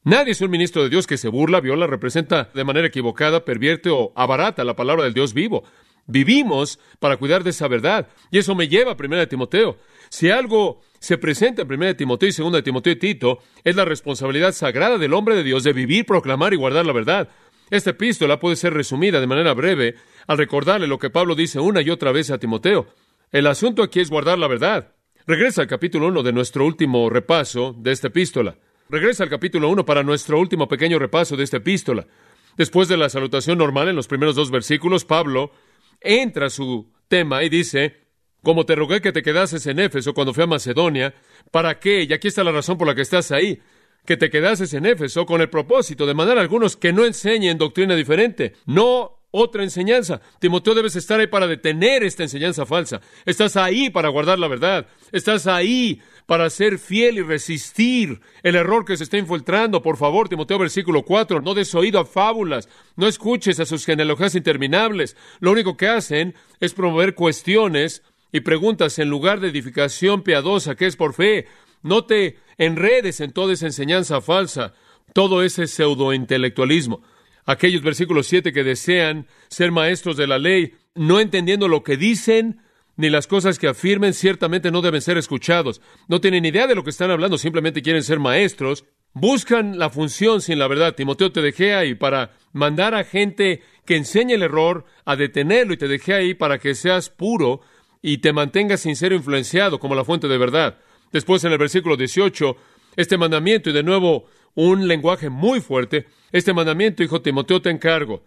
Nadie 0.04 0.34
es 0.34 0.42
un 0.42 0.52
ministro 0.52 0.84
de 0.84 0.90
Dios 0.90 1.08
que 1.08 1.18
se 1.18 1.30
burla, 1.30 1.62
viola, 1.62 1.88
representa 1.88 2.50
de 2.54 2.64
manera 2.66 2.88
equivocada, 2.88 3.46
pervierte 3.46 3.90
o 3.90 4.12
abarata 4.16 4.66
la 4.66 4.76
palabra 4.76 5.06
del 5.06 5.14
Dios 5.14 5.34
vivo. 5.34 5.64
Vivimos 6.06 6.80
para 7.00 7.18
cuidar 7.18 7.44
de 7.44 7.50
esa 7.50 7.68
verdad. 7.68 8.08
Y 8.32 8.40
eso 8.40 8.56
me 8.56 8.68
lleva 8.68 8.92
a 8.92 8.98
1 8.98 9.28
Timoteo. 9.28 9.78
Si 10.10 10.30
algo 10.30 10.82
se 11.00 11.18
presenta 11.18 11.62
en 11.62 11.72
1 11.72 11.96
Timoteo 11.96 12.30
y 12.30 12.52
2 12.52 12.64
Timoteo 12.64 12.94
y 12.94 12.96
Tito, 12.96 13.40
es 13.64 13.76
la 13.76 13.86
responsabilidad 13.86 14.52
sagrada 14.52 14.98
del 14.98 15.14
hombre 15.14 15.36
de 15.36 15.44
Dios 15.44 15.64
de 15.64 15.74
vivir, 15.74 16.06
proclamar 16.06 16.54
y 16.54 16.58
guardar 16.58 16.86
la 16.86 16.94
verdad. 16.94 17.30
Esta 17.70 17.92
epístola 17.92 18.40
puede 18.40 18.56
ser 18.56 18.74
resumida 18.74 19.20
de 19.20 19.28
manera 19.28 19.54
breve 19.54 19.96
al 20.28 20.38
recordarle 20.38 20.88
lo 20.88 21.00
que 21.00 21.10
Pablo 21.10 21.36
dice 21.36 21.60
una 21.60 21.82
y 21.82 21.90
otra 21.90 22.12
vez 22.12 22.32
a 22.32 22.38
Timoteo. 22.38 22.88
El 23.32 23.48
asunto 23.48 23.84
aquí 23.84 24.00
es 24.00 24.10
guardar 24.10 24.40
la 24.40 24.48
verdad. 24.48 24.94
Regresa 25.26 25.62
al 25.62 25.68
capítulo 25.68 26.08
1 26.08 26.24
de 26.24 26.32
nuestro 26.32 26.66
último 26.66 27.10
repaso 27.10 27.76
de 27.78 27.92
esta 27.92 28.08
epístola. 28.08 28.58
Regresa 28.90 29.24
al 29.24 29.30
capítulo 29.30 29.68
1 29.70 29.86
para 29.86 30.04
nuestro 30.04 30.40
último 30.40 30.70
pequeño 30.70 30.98
repaso 30.98 31.36
de 31.36 31.44
esta 31.44 31.58
epístola. 31.58 32.08
Después 32.56 32.88
de 32.88 32.96
la 32.96 33.10
salutación 33.10 33.58
normal 33.58 33.90
en 33.90 33.98
los 33.98 34.08
primeros 34.08 34.36
dos 34.36 34.50
versículos, 34.50 35.04
Pablo 35.04 35.52
entra 36.00 36.46
a 36.46 36.50
su 36.50 36.90
tema 37.10 37.44
y 37.44 37.50
dice, 37.50 38.07
como 38.48 38.66
te 38.66 38.76
rogué 38.76 39.02
que 39.02 39.12
te 39.12 39.24
quedases 39.24 39.68
en 39.68 39.78
Éfeso 39.78 40.14
cuando 40.14 40.34
fui 40.34 40.42
a 40.42 40.48
Macedonia, 40.48 41.14
¿para 41.52 41.82
qué? 41.82 42.04
Y 42.04 42.14
aquí 42.14 42.30
está 42.30 42.46
la 42.46 42.54
razón 42.54 42.78
por 42.78 42.88
la 42.88 42.96
que 42.96 43.02
estás 43.02 43.30
ahí. 43.34 43.60
Que 44.06 44.16
te 44.16 44.30
quedases 44.30 44.74
en 44.74 44.86
Éfeso 44.86 45.26
con 45.26 45.42
el 45.42 45.50
propósito 45.50 46.06
de 46.06 46.14
mandar 46.14 46.38
a 46.38 46.42
algunos 46.42 46.78
que 46.78 46.94
no 46.94 47.04
enseñen 47.04 47.58
doctrina 47.58 47.94
diferente, 47.94 48.54
no 48.66 49.20
otra 49.32 49.64
enseñanza. 49.64 50.22
Timoteo 50.40 50.76
debes 50.76 50.96
estar 50.96 51.20
ahí 51.20 51.28
para 51.28 51.46
detener 51.46 52.04
esta 52.04 52.24
enseñanza 52.24 52.66
falsa. 52.66 53.02
Estás 53.26 53.58
ahí 53.58 53.90
para 53.90 54.08
guardar 54.08 54.40
la 54.40 54.48
verdad. 54.48 54.88
Estás 55.12 55.46
ahí 55.46 56.02
para 56.26 56.50
ser 56.50 56.80
fiel 56.80 57.18
y 57.18 57.24
resistir 57.24 58.22
el 58.44 58.56
error 58.56 58.86
que 58.86 58.96
se 58.96 59.04
está 59.04 59.18
infiltrando. 59.18 59.82
Por 59.82 59.98
favor, 59.98 60.30
Timoteo 60.30 60.58
versículo 60.58 61.04
4, 61.04 61.42
no 61.42 61.54
des 61.54 61.76
oído 61.76 62.00
a 62.00 62.06
fábulas, 62.06 62.70
no 62.96 63.08
escuches 63.08 63.60
a 63.60 63.66
sus 63.66 63.86
genealogías 63.86 64.36
interminables. 64.36 65.18
Lo 65.42 65.52
único 65.52 65.76
que 65.76 65.90
hacen 65.90 66.34
es 66.62 66.74
promover 66.74 67.14
cuestiones 67.14 68.04
y 68.38 68.42
preguntas 68.42 69.00
en 69.00 69.10
lugar 69.10 69.40
de 69.40 69.50
edificación 69.50 70.22
piadosa 70.22 70.76
que 70.76 70.86
es 70.86 70.96
por 70.96 71.14
fe. 71.14 71.48
No 71.82 72.06
te 72.06 72.38
enredes 72.58 73.20
en 73.20 73.32
toda 73.32 73.54
esa 73.54 73.66
enseñanza 73.66 74.22
falsa, 74.22 74.74
todo 75.14 75.44
ese 75.44 75.68
pseudointelectualismo. 75.68 77.02
Aquellos 77.46 77.82
versículos 77.82 78.28
7 78.28 78.52
que 78.52 78.64
desean 78.64 79.28
ser 79.48 79.72
maestros 79.72 80.18
de 80.18 80.28
la 80.28 80.38
ley, 80.38 80.74
no 80.96 81.20
entendiendo 81.20 81.68
lo 81.68 81.84
que 81.84 81.98
dicen 81.98 82.62
ni 82.98 83.10
las 83.10 83.28
cosas 83.28 83.60
que 83.60 83.68
afirmen, 83.68 84.14
ciertamente 84.14 84.72
no 84.72 84.82
deben 84.82 85.02
ser 85.02 85.18
escuchados. 85.18 85.82
No 86.08 86.20
tienen 86.20 86.46
idea 86.46 86.68
de 86.68 86.76
lo 86.76 86.84
que 86.84 86.90
están 86.90 87.12
hablando, 87.12 87.38
simplemente 87.38 87.82
quieren 87.82 88.04
ser 88.04 88.20
maestros. 88.20 88.86
Buscan 89.14 89.80
la 89.80 89.90
función 89.90 90.42
sin 90.42 90.60
la 90.60 90.68
verdad. 90.68 90.96
Timoteo 90.96 91.32
te 91.32 91.42
dejé 91.42 91.74
ahí 91.74 91.96
para 91.96 92.32
mandar 92.54 92.96
a 92.96 93.04
gente 93.04 93.62
que 93.86 93.96
enseñe 93.96 94.34
el 94.34 94.44
error, 94.44 94.86
a 95.06 95.16
detenerlo 95.16 95.74
y 95.74 95.78
te 95.78 95.88
dejé 95.88 96.16
ahí 96.16 96.34
para 96.34 96.60
que 96.60 96.76
seas 96.76 97.10
puro 97.10 97.62
y 98.02 98.20
te 98.20 98.34
mantengas 98.34 98.82
sincero 98.82 99.16
e 99.16 99.18
influenciado 99.18 99.80
como 99.80 99.96
la 99.96 100.06
fuente 100.06 100.28
de 100.28 100.38
verdad. 100.38 100.78
Después 101.12 101.44
en 101.44 101.52
el 101.52 101.58
versículo 101.58 101.98
18, 101.98 102.56
este 102.96 103.18
mandamiento, 103.18 103.70
y 103.70 103.74
de 103.74 103.84
nuevo 103.84 104.26
un 104.56 104.88
lenguaje 104.88 105.30
muy 105.30 105.62
fuerte, 105.62 106.08
este 106.32 106.54
mandamiento, 106.54 107.04
hijo 107.04 107.22
Timoteo, 107.22 107.62
te 107.62 107.70
encargo, 107.70 108.26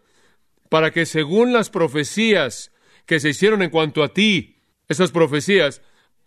para 0.68 0.90
que 0.90 1.06
según 1.06 1.52
las 1.52 1.70
profecías 1.70 2.72
que 3.06 3.20
se 3.20 3.30
hicieron 3.30 3.62
en 3.62 3.70
cuanto 3.70 4.02
a 4.02 4.14
ti, 4.14 4.56
esas 4.88 5.11
profecías, 5.11 5.83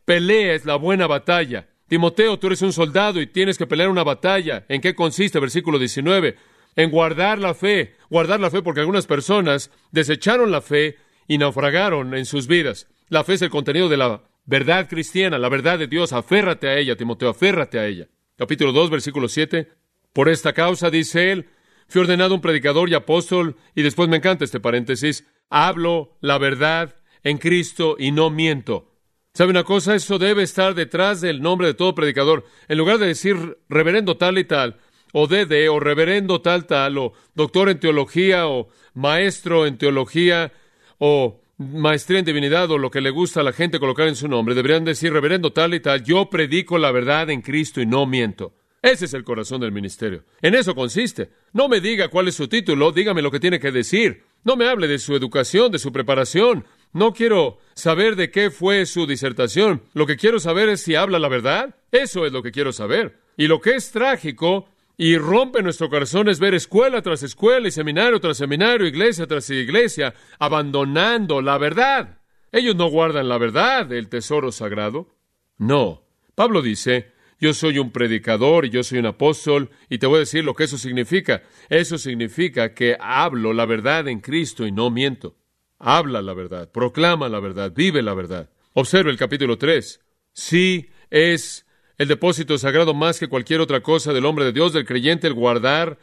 pelees 0.06 0.66
la 0.66 0.76
buena 0.76 1.08
batalla. 1.08 1.70
Timoteo, 1.88 2.40
tú 2.40 2.48
eres 2.48 2.62
un 2.62 2.74
soldado 2.74 3.22
y 3.22 3.28
tienes 3.28 3.58
que 3.58 3.68
pelear 3.68 3.90
una 3.90 4.04
batalla. 4.04 4.66
¿En 4.68 4.82
qué 4.82 4.96
consiste? 4.96 5.40
Versículo 5.40 5.80
19. 5.80 6.36
En 6.76 6.90
guardar 6.90 7.40
la 7.40 7.54
fe. 7.54 7.96
Guardar 8.10 8.40
la 8.40 8.50
fe 8.50 8.62
porque 8.62 8.80
algunas 8.80 9.06
personas 9.06 9.70
desecharon 9.92 10.52
la 10.52 10.62
fe 10.62 10.98
y 11.28 11.38
naufragaron 11.38 12.16
en 12.16 12.26
sus 12.26 12.48
vidas. 12.48 12.88
La 13.10 13.24
fe 13.24 13.34
es 13.34 13.42
el 13.42 13.50
contenido 13.50 13.90
de 13.90 13.98
la 13.98 14.22
verdad 14.46 14.88
cristiana, 14.90 15.38
la 15.38 15.50
verdad 15.50 15.80
de 15.80 15.88
Dios. 15.88 16.14
Aférrate 16.14 16.68
a 16.68 16.78
ella, 16.78 16.96
Timoteo, 16.96 17.30
aférrate 17.30 17.80
a 17.80 17.86
ella. 17.86 18.08
Capítulo 18.38 18.72
2, 18.72 18.90
versículo 18.90 19.28
7. 19.28 19.70
Por 20.14 20.30
esta 20.30 20.54
causa, 20.54 20.90
dice 20.90 21.32
él, 21.32 21.50
fui 21.88 22.02
ordenado 22.02 22.36
un 22.36 22.42
predicador 22.42 22.90
y 22.90 22.94
apóstol, 22.94 23.56
y 23.76 23.82
después 23.82 24.10
me 24.10 24.18
encanta 24.18 24.46
este 24.46 24.60
paréntesis, 24.60 25.28
hablo 25.50 26.18
la 26.22 26.38
verdad 26.38 26.96
en 27.24 27.38
Cristo 27.38 27.96
y 27.98 28.12
no 28.12 28.30
miento. 28.30 28.92
¿Sabe 29.34 29.50
una 29.50 29.64
cosa? 29.64 29.96
Eso 29.96 30.20
debe 30.20 30.44
estar 30.44 30.76
detrás 30.76 31.22
del 31.22 31.42
nombre 31.42 31.68
de 31.68 31.74
todo 31.74 31.96
predicador. 31.96 32.46
En 32.68 32.78
lugar 32.78 33.00
de 33.00 33.08
decir 33.08 33.58
reverendo 33.68 34.18
tal 34.18 34.38
y 34.38 34.44
tal, 34.44 34.78
o 35.12 35.28
dede, 35.28 35.70
o 35.70 35.80
reverendo 35.80 36.42
tal 36.42 36.66
tal, 36.66 36.98
o 36.98 37.14
doctor 37.34 37.70
en 37.70 37.80
teología, 37.80 38.48
o 38.48 38.70
maestro 38.94 39.66
en 39.66 39.78
teología, 39.78 40.52
o 41.00 41.43
maestría 41.72 42.20
en 42.20 42.26
divinidad, 42.26 42.70
o 42.72 42.78
lo 42.78 42.92
que 42.92 43.02
le 43.02 43.10
gusta 43.10 43.40
a 43.40 43.44
la 43.44 43.54
gente 43.54 43.80
colocar 43.80 44.08
en 44.08 44.16
su 44.16 44.28
nombre, 44.28 44.56
deberían 44.56 44.86
decir 44.86 45.14
reverendo 45.14 45.54
tal 45.54 45.74
y 45.74 45.80
tal, 45.80 46.04
yo 46.04 46.30
predico 46.30 46.78
la 46.78 46.92
verdad 46.92 47.30
en 47.30 47.42
Cristo 47.42 47.82
y 47.82 47.86
no 47.86 48.06
miento. 48.06 48.54
Ese 48.82 49.06
es 49.06 49.14
el 49.14 49.24
corazón 49.24 49.62
del 49.62 49.72
ministerio. 49.72 50.26
En 50.42 50.56
eso 50.56 50.76
consiste. 50.76 51.30
No 51.54 51.70
me 51.70 51.80
diga 51.80 52.10
cuál 52.10 52.28
es 52.28 52.36
su 52.36 52.50
título, 52.50 52.92
dígame 52.92 53.22
lo 53.22 53.32
que 53.32 53.40
tiene 53.40 53.60
que 53.60 53.72
decir. 53.72 54.24
No 54.44 54.58
me 54.58 54.68
hable 54.68 54.90
de 54.90 55.00
su 55.00 55.16
educación, 55.16 55.72
de 55.72 55.80
su 55.80 55.94
preparación. 55.94 56.66
No 56.92 57.14
quiero 57.14 57.60
saber 57.76 58.18
de 58.18 58.30
qué 58.30 58.52
fue 58.52 58.86
su 58.86 59.08
disertación. 59.08 59.84
Lo 59.94 60.06
que 60.06 60.18
quiero 60.18 60.40
saber 60.42 60.68
es 60.68 60.82
si 60.82 60.96
habla 60.96 61.18
la 61.18 61.30
verdad. 61.30 61.76
Eso 61.94 62.26
es 62.26 62.34
lo 62.34 62.44
que 62.44 62.52
quiero 62.52 62.74
saber. 62.74 63.20
Y 63.38 63.48
lo 63.48 63.62
que 63.62 63.76
es 63.76 63.90
trágico 63.92 64.68
y 64.98 65.18
rompe 65.18 65.64
nuestro 65.64 65.90
corazón 65.90 66.30
es 66.30 66.40
ver 66.40 66.54
escuela 66.54 67.02
tras 67.02 67.24
escuela 67.24 67.68
y 67.68 67.72
seminario 67.72 68.20
tras 68.20 68.38
seminario, 68.38 68.86
iglesia 68.86 69.26
tras 69.28 69.50
iglesia, 69.50 70.14
abandonando 70.40 71.42
la 71.42 71.58
verdad. 71.58 72.20
Ellos 72.52 72.76
no 72.76 72.88
guardan 72.88 73.28
la 73.28 73.38
verdad, 73.38 73.92
el 73.92 74.10
tesoro 74.10 74.52
sagrado. 74.52 75.16
No. 75.58 76.04
Pablo 76.36 76.62
dice, 76.62 77.12
yo 77.40 77.54
soy 77.54 77.80
un 77.80 77.92
predicador 77.92 78.66
y 78.66 78.70
yo 78.70 78.84
soy 78.84 79.00
un 79.00 79.08
apóstol 79.08 79.72
y 79.90 79.98
te 79.98 80.06
voy 80.06 80.18
a 80.18 80.20
decir 80.20 80.44
lo 80.44 80.54
que 80.54 80.66
eso 80.66 80.78
significa. 80.78 81.44
Eso 81.70 81.98
significa 81.98 82.74
que 82.74 82.96
hablo 83.00 83.54
la 83.54 83.66
verdad 83.66 84.08
en 84.08 84.20
Cristo 84.20 84.68
y 84.68 84.72
no 84.72 84.90
miento. 84.92 85.36
Habla 85.80 86.22
la 86.22 86.34
verdad, 86.34 86.72
proclama 86.72 87.28
la 87.28 87.40
verdad, 87.40 87.74
vive 87.76 88.02
la 88.02 88.14
verdad. 88.14 88.50
Observe 88.74 89.12
el 89.12 89.18
capítulo 89.18 89.58
3. 89.58 90.00
Sí 90.32 90.90
es 91.10 91.63
el 91.98 92.08
depósito 92.08 92.58
sagrado 92.58 92.94
más 92.94 93.20
que 93.20 93.28
cualquier 93.28 93.62
otra 93.62 93.82
cosa 93.82 94.14
del 94.14 94.26
hombre 94.26 94.46
de 94.46 94.52
Dios, 94.52 94.74
del 94.74 94.86
creyente, 94.86 95.28
el 95.28 95.34
guardar 95.34 95.98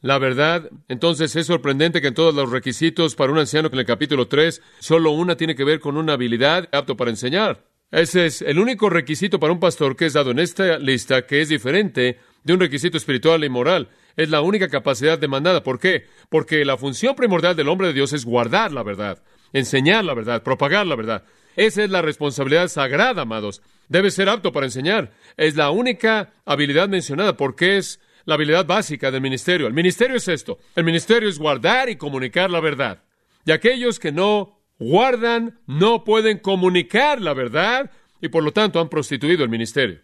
la 0.00 0.18
verdad. 0.18 0.70
Entonces 0.88 1.34
es 1.34 1.46
sorprendente 1.46 2.00
que 2.00 2.08
en 2.08 2.14
todos 2.14 2.34
los 2.34 2.50
requisitos 2.50 3.14
para 3.14 3.32
un 3.32 3.38
anciano 3.38 3.70
que 3.70 3.76
en 3.76 3.80
el 3.80 3.86
capítulo 3.86 4.28
3 4.28 4.60
solo 4.78 5.10
una 5.10 5.36
tiene 5.36 5.54
que 5.54 5.64
ver 5.64 5.80
con 5.80 5.96
una 5.96 6.12
habilidad 6.12 6.68
apto 6.72 6.96
para 6.96 7.10
enseñar. 7.10 7.64
Ese 7.90 8.26
es 8.26 8.42
el 8.42 8.58
único 8.58 8.90
requisito 8.90 9.38
para 9.38 9.52
un 9.52 9.60
pastor 9.60 9.96
que 9.96 10.06
es 10.06 10.12
dado 10.12 10.32
en 10.32 10.40
esta 10.40 10.78
lista 10.78 11.26
que 11.26 11.40
es 11.40 11.48
diferente 11.48 12.18
de 12.42 12.52
un 12.52 12.60
requisito 12.60 12.96
espiritual 12.96 13.44
y 13.44 13.48
moral. 13.48 13.88
Es 14.16 14.28
la 14.30 14.42
única 14.42 14.68
capacidad 14.68 15.18
demandada. 15.18 15.62
¿Por 15.62 15.78
qué? 15.78 16.06
Porque 16.28 16.64
la 16.64 16.76
función 16.76 17.14
primordial 17.16 17.56
del 17.56 17.68
hombre 17.68 17.88
de 17.88 17.94
Dios 17.94 18.12
es 18.12 18.24
guardar 18.24 18.72
la 18.72 18.82
verdad, 18.82 19.22
enseñar 19.52 20.04
la 20.04 20.14
verdad, 20.14 20.42
propagar 20.42 20.86
la 20.86 20.96
verdad. 20.96 21.24
Esa 21.56 21.84
es 21.84 21.90
la 21.90 22.02
responsabilidad 22.02 22.68
sagrada, 22.68 23.22
amados. 23.22 23.62
Debe 23.88 24.10
ser 24.10 24.28
apto 24.28 24.52
para 24.52 24.66
enseñar. 24.66 25.12
Es 25.36 25.56
la 25.56 25.70
única 25.70 26.32
habilidad 26.44 26.88
mencionada 26.88 27.36
porque 27.36 27.76
es 27.76 28.00
la 28.24 28.34
habilidad 28.34 28.66
básica 28.66 29.10
del 29.10 29.20
ministerio. 29.20 29.66
El 29.66 29.74
ministerio 29.74 30.16
es 30.16 30.28
esto. 30.28 30.58
El 30.74 30.84
ministerio 30.84 31.28
es 31.28 31.38
guardar 31.38 31.88
y 31.88 31.96
comunicar 31.96 32.50
la 32.50 32.60
verdad. 32.60 33.02
Y 33.44 33.52
aquellos 33.52 33.98
que 33.98 34.12
no 34.12 34.60
guardan, 34.78 35.60
no 35.66 36.04
pueden 36.04 36.38
comunicar 36.38 37.20
la 37.20 37.34
verdad 37.34 37.90
y 38.20 38.28
por 38.28 38.42
lo 38.42 38.52
tanto 38.52 38.80
han 38.80 38.88
prostituido 38.88 39.44
el 39.44 39.50
ministerio. 39.50 40.00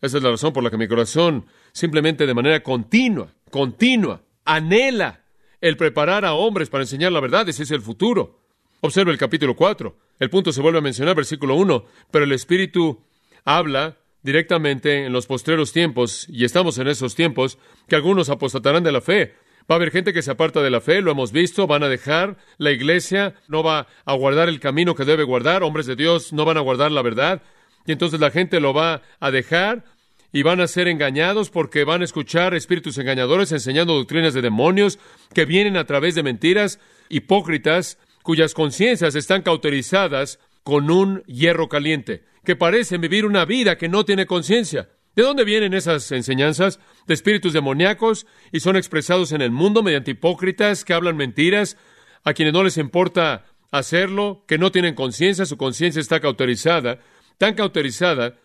Esa 0.00 0.16
es 0.16 0.22
la 0.22 0.30
razón 0.30 0.52
por 0.52 0.64
la 0.64 0.70
que 0.70 0.78
mi 0.78 0.88
corazón 0.88 1.46
simplemente 1.72 2.26
de 2.26 2.34
manera 2.34 2.62
continua, 2.62 3.32
continua, 3.50 4.22
anhela 4.44 5.24
el 5.60 5.76
preparar 5.76 6.24
a 6.24 6.32
hombres 6.32 6.70
para 6.70 6.84
enseñar 6.84 7.12
la 7.12 7.20
verdad. 7.20 7.48
Ese 7.48 7.62
es 7.62 7.70
el 7.70 7.82
futuro. 7.82 8.40
Observe 8.80 9.12
el 9.12 9.18
capítulo 9.18 9.54
4. 9.54 9.96
El 10.18 10.30
punto 10.30 10.52
se 10.52 10.62
vuelve 10.62 10.78
a 10.78 10.82
mencionar, 10.82 11.14
versículo 11.14 11.54
1, 11.54 11.84
pero 12.10 12.24
el 12.24 12.32
Espíritu 12.32 13.02
habla 13.44 13.96
directamente 14.22 15.06
en 15.06 15.12
los 15.12 15.26
postreros 15.26 15.72
tiempos, 15.72 16.26
y 16.28 16.44
estamos 16.44 16.78
en 16.78 16.88
esos 16.88 17.14
tiempos, 17.14 17.58
que 17.88 17.96
algunos 17.96 18.28
apostatarán 18.28 18.84
de 18.84 18.92
la 18.92 19.00
fe, 19.00 19.34
Va 19.70 19.74
a 19.74 19.76
haber 19.76 19.92
gente 19.92 20.12
que 20.12 20.22
se 20.22 20.32
aparta 20.32 20.62
de 20.62 20.70
la 20.70 20.80
fe, 20.80 21.00
lo 21.00 21.12
hemos 21.12 21.30
visto, 21.30 21.68
van 21.68 21.84
a 21.84 21.88
dejar 21.88 22.36
la 22.58 22.72
iglesia, 22.72 23.36
no 23.46 23.62
va 23.62 23.86
a 24.04 24.14
guardar 24.14 24.48
el 24.48 24.58
camino 24.58 24.96
que 24.96 25.04
debe 25.04 25.22
guardar, 25.22 25.62
hombres 25.62 25.86
de 25.86 25.94
Dios 25.94 26.32
no 26.32 26.44
van 26.44 26.56
a 26.56 26.60
guardar 26.60 26.90
la 26.90 27.02
verdad, 27.02 27.42
y 27.86 27.92
entonces 27.92 28.18
la 28.18 28.32
gente 28.32 28.58
lo 28.58 28.74
va 28.74 29.02
a 29.20 29.30
dejar 29.30 29.84
y 30.32 30.42
van 30.42 30.60
a 30.60 30.66
ser 30.66 30.88
engañados 30.88 31.50
porque 31.50 31.84
van 31.84 32.02
a 32.02 32.04
escuchar 32.04 32.52
espíritus 32.54 32.98
engañadores 32.98 33.52
enseñando 33.52 33.94
doctrinas 33.94 34.34
de 34.34 34.42
demonios 34.42 34.98
que 35.34 35.44
vienen 35.44 35.76
a 35.76 35.84
través 35.84 36.16
de 36.16 36.24
mentiras 36.24 36.80
hipócritas 37.08 37.96
cuyas 38.22 38.54
conciencias 38.54 39.14
están 39.14 39.42
cauterizadas 39.42 40.40
con 40.64 40.90
un 40.90 41.22
hierro 41.26 41.68
caliente, 41.68 42.24
que 42.44 42.56
parecen 42.56 43.00
vivir 43.00 43.26
una 43.26 43.44
vida 43.44 43.76
que 43.76 43.88
no 43.88 44.04
tiene 44.04 44.26
conciencia. 44.26 44.88
¿De 45.16 45.22
dónde 45.22 45.44
vienen 45.44 45.74
esas 45.74 46.10
enseñanzas? 46.12 46.78
De 47.06 47.14
espíritus 47.14 47.52
demoníacos 47.52 48.26
y 48.52 48.60
son 48.60 48.76
expresados 48.76 49.32
en 49.32 49.42
el 49.42 49.50
mundo 49.50 49.82
mediante 49.82 50.12
hipócritas 50.12 50.84
que 50.84 50.94
hablan 50.94 51.16
mentiras, 51.16 51.76
a 52.22 52.32
quienes 52.34 52.54
no 52.54 52.62
les 52.62 52.76
importa 52.76 53.46
hacerlo, 53.70 54.44
que 54.46 54.58
no 54.58 54.70
tienen 54.70 54.94
conciencia, 54.94 55.46
su 55.46 55.56
conciencia 55.56 56.00
está 56.00 56.20
cauterizada, 56.20 57.00
tan 57.38 57.54
cauterizada 57.54 58.36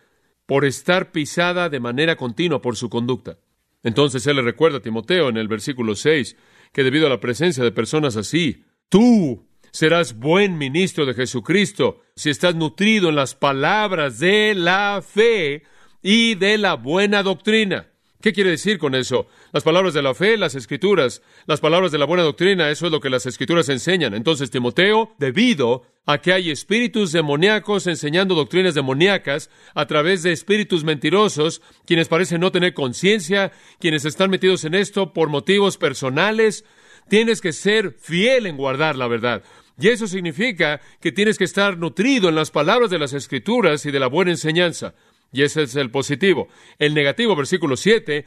por 0.46 0.64
estar 0.64 1.12
pisada 1.12 1.68
de 1.68 1.80
manera 1.80 2.16
continua 2.16 2.62
por 2.62 2.76
su 2.76 2.88
conducta. 2.88 3.38
Entonces 3.82 4.26
él 4.26 4.36
le 4.36 4.42
recuerda 4.42 4.78
a 4.78 4.82
Timoteo 4.82 5.28
en 5.28 5.36
el 5.36 5.48
versículo 5.48 5.94
6 5.94 6.36
que 6.72 6.84
debido 6.84 7.06
a 7.06 7.10
la 7.10 7.20
presencia 7.20 7.62
de 7.62 7.72
personas 7.72 8.16
así, 8.16 8.64
tú 8.88 9.46
serás 9.70 10.18
buen 10.18 10.58
ministro 10.58 11.06
de 11.06 11.14
Jesucristo 11.14 12.00
si 12.16 12.30
estás 12.30 12.54
nutrido 12.54 13.10
en 13.10 13.14
las 13.14 13.34
palabras 13.34 14.18
de 14.18 14.54
la 14.54 15.04
fe 15.06 15.64
y 16.02 16.34
de 16.34 16.56
la 16.56 16.72
buena 16.74 17.22
doctrina. 17.22 17.88
¿Qué 18.22 18.32
quiere 18.32 18.50
decir 18.50 18.78
con 18.78 18.94
eso? 18.94 19.28
Las 19.52 19.62
palabras 19.62 19.92
de 19.92 20.00
la 20.00 20.14
fe, 20.14 20.38
las 20.38 20.54
escrituras, 20.54 21.20
las 21.44 21.60
palabras 21.60 21.92
de 21.92 21.98
la 21.98 22.06
buena 22.06 22.22
doctrina, 22.22 22.70
eso 22.70 22.86
es 22.86 22.92
lo 22.92 23.00
que 23.00 23.10
las 23.10 23.26
escrituras 23.26 23.68
enseñan. 23.68 24.14
Entonces, 24.14 24.50
Timoteo, 24.50 25.14
debido 25.18 25.82
a 26.06 26.16
que 26.18 26.32
hay 26.32 26.50
espíritus 26.50 27.12
demoníacos 27.12 27.86
enseñando 27.86 28.34
doctrinas 28.34 28.74
demoníacas 28.74 29.50
a 29.74 29.86
través 29.86 30.22
de 30.22 30.32
espíritus 30.32 30.84
mentirosos, 30.84 31.60
quienes 31.84 32.08
parecen 32.08 32.40
no 32.40 32.50
tener 32.50 32.72
conciencia, 32.72 33.52
quienes 33.78 34.06
están 34.06 34.30
metidos 34.30 34.64
en 34.64 34.74
esto 34.74 35.12
por 35.12 35.28
motivos 35.28 35.76
personales, 35.76 36.64
tienes 37.10 37.42
que 37.42 37.52
ser 37.52 37.92
fiel 37.92 38.46
en 38.46 38.56
guardar 38.56 38.96
la 38.96 39.06
verdad. 39.06 39.42
Y 39.78 39.88
eso 39.88 40.06
significa 40.06 40.80
que 41.00 41.12
tienes 41.12 41.36
que 41.36 41.44
estar 41.44 41.76
nutrido 41.76 42.28
en 42.28 42.34
las 42.34 42.50
palabras 42.50 42.90
de 42.90 42.98
las 42.98 43.12
escrituras 43.12 43.84
y 43.84 43.90
de 43.90 44.00
la 44.00 44.06
buena 44.06 44.30
enseñanza. 44.30 44.94
Y 45.32 45.42
ese 45.42 45.64
es 45.64 45.76
el 45.76 45.90
positivo. 45.90 46.48
El 46.78 46.94
negativo, 46.94 47.36
versículo 47.36 47.76
7, 47.76 48.24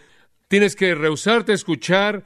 tienes 0.47 0.75
que 0.75 0.93
rehusarte 0.93 1.51
a 1.51 1.55
escuchar 1.55 2.23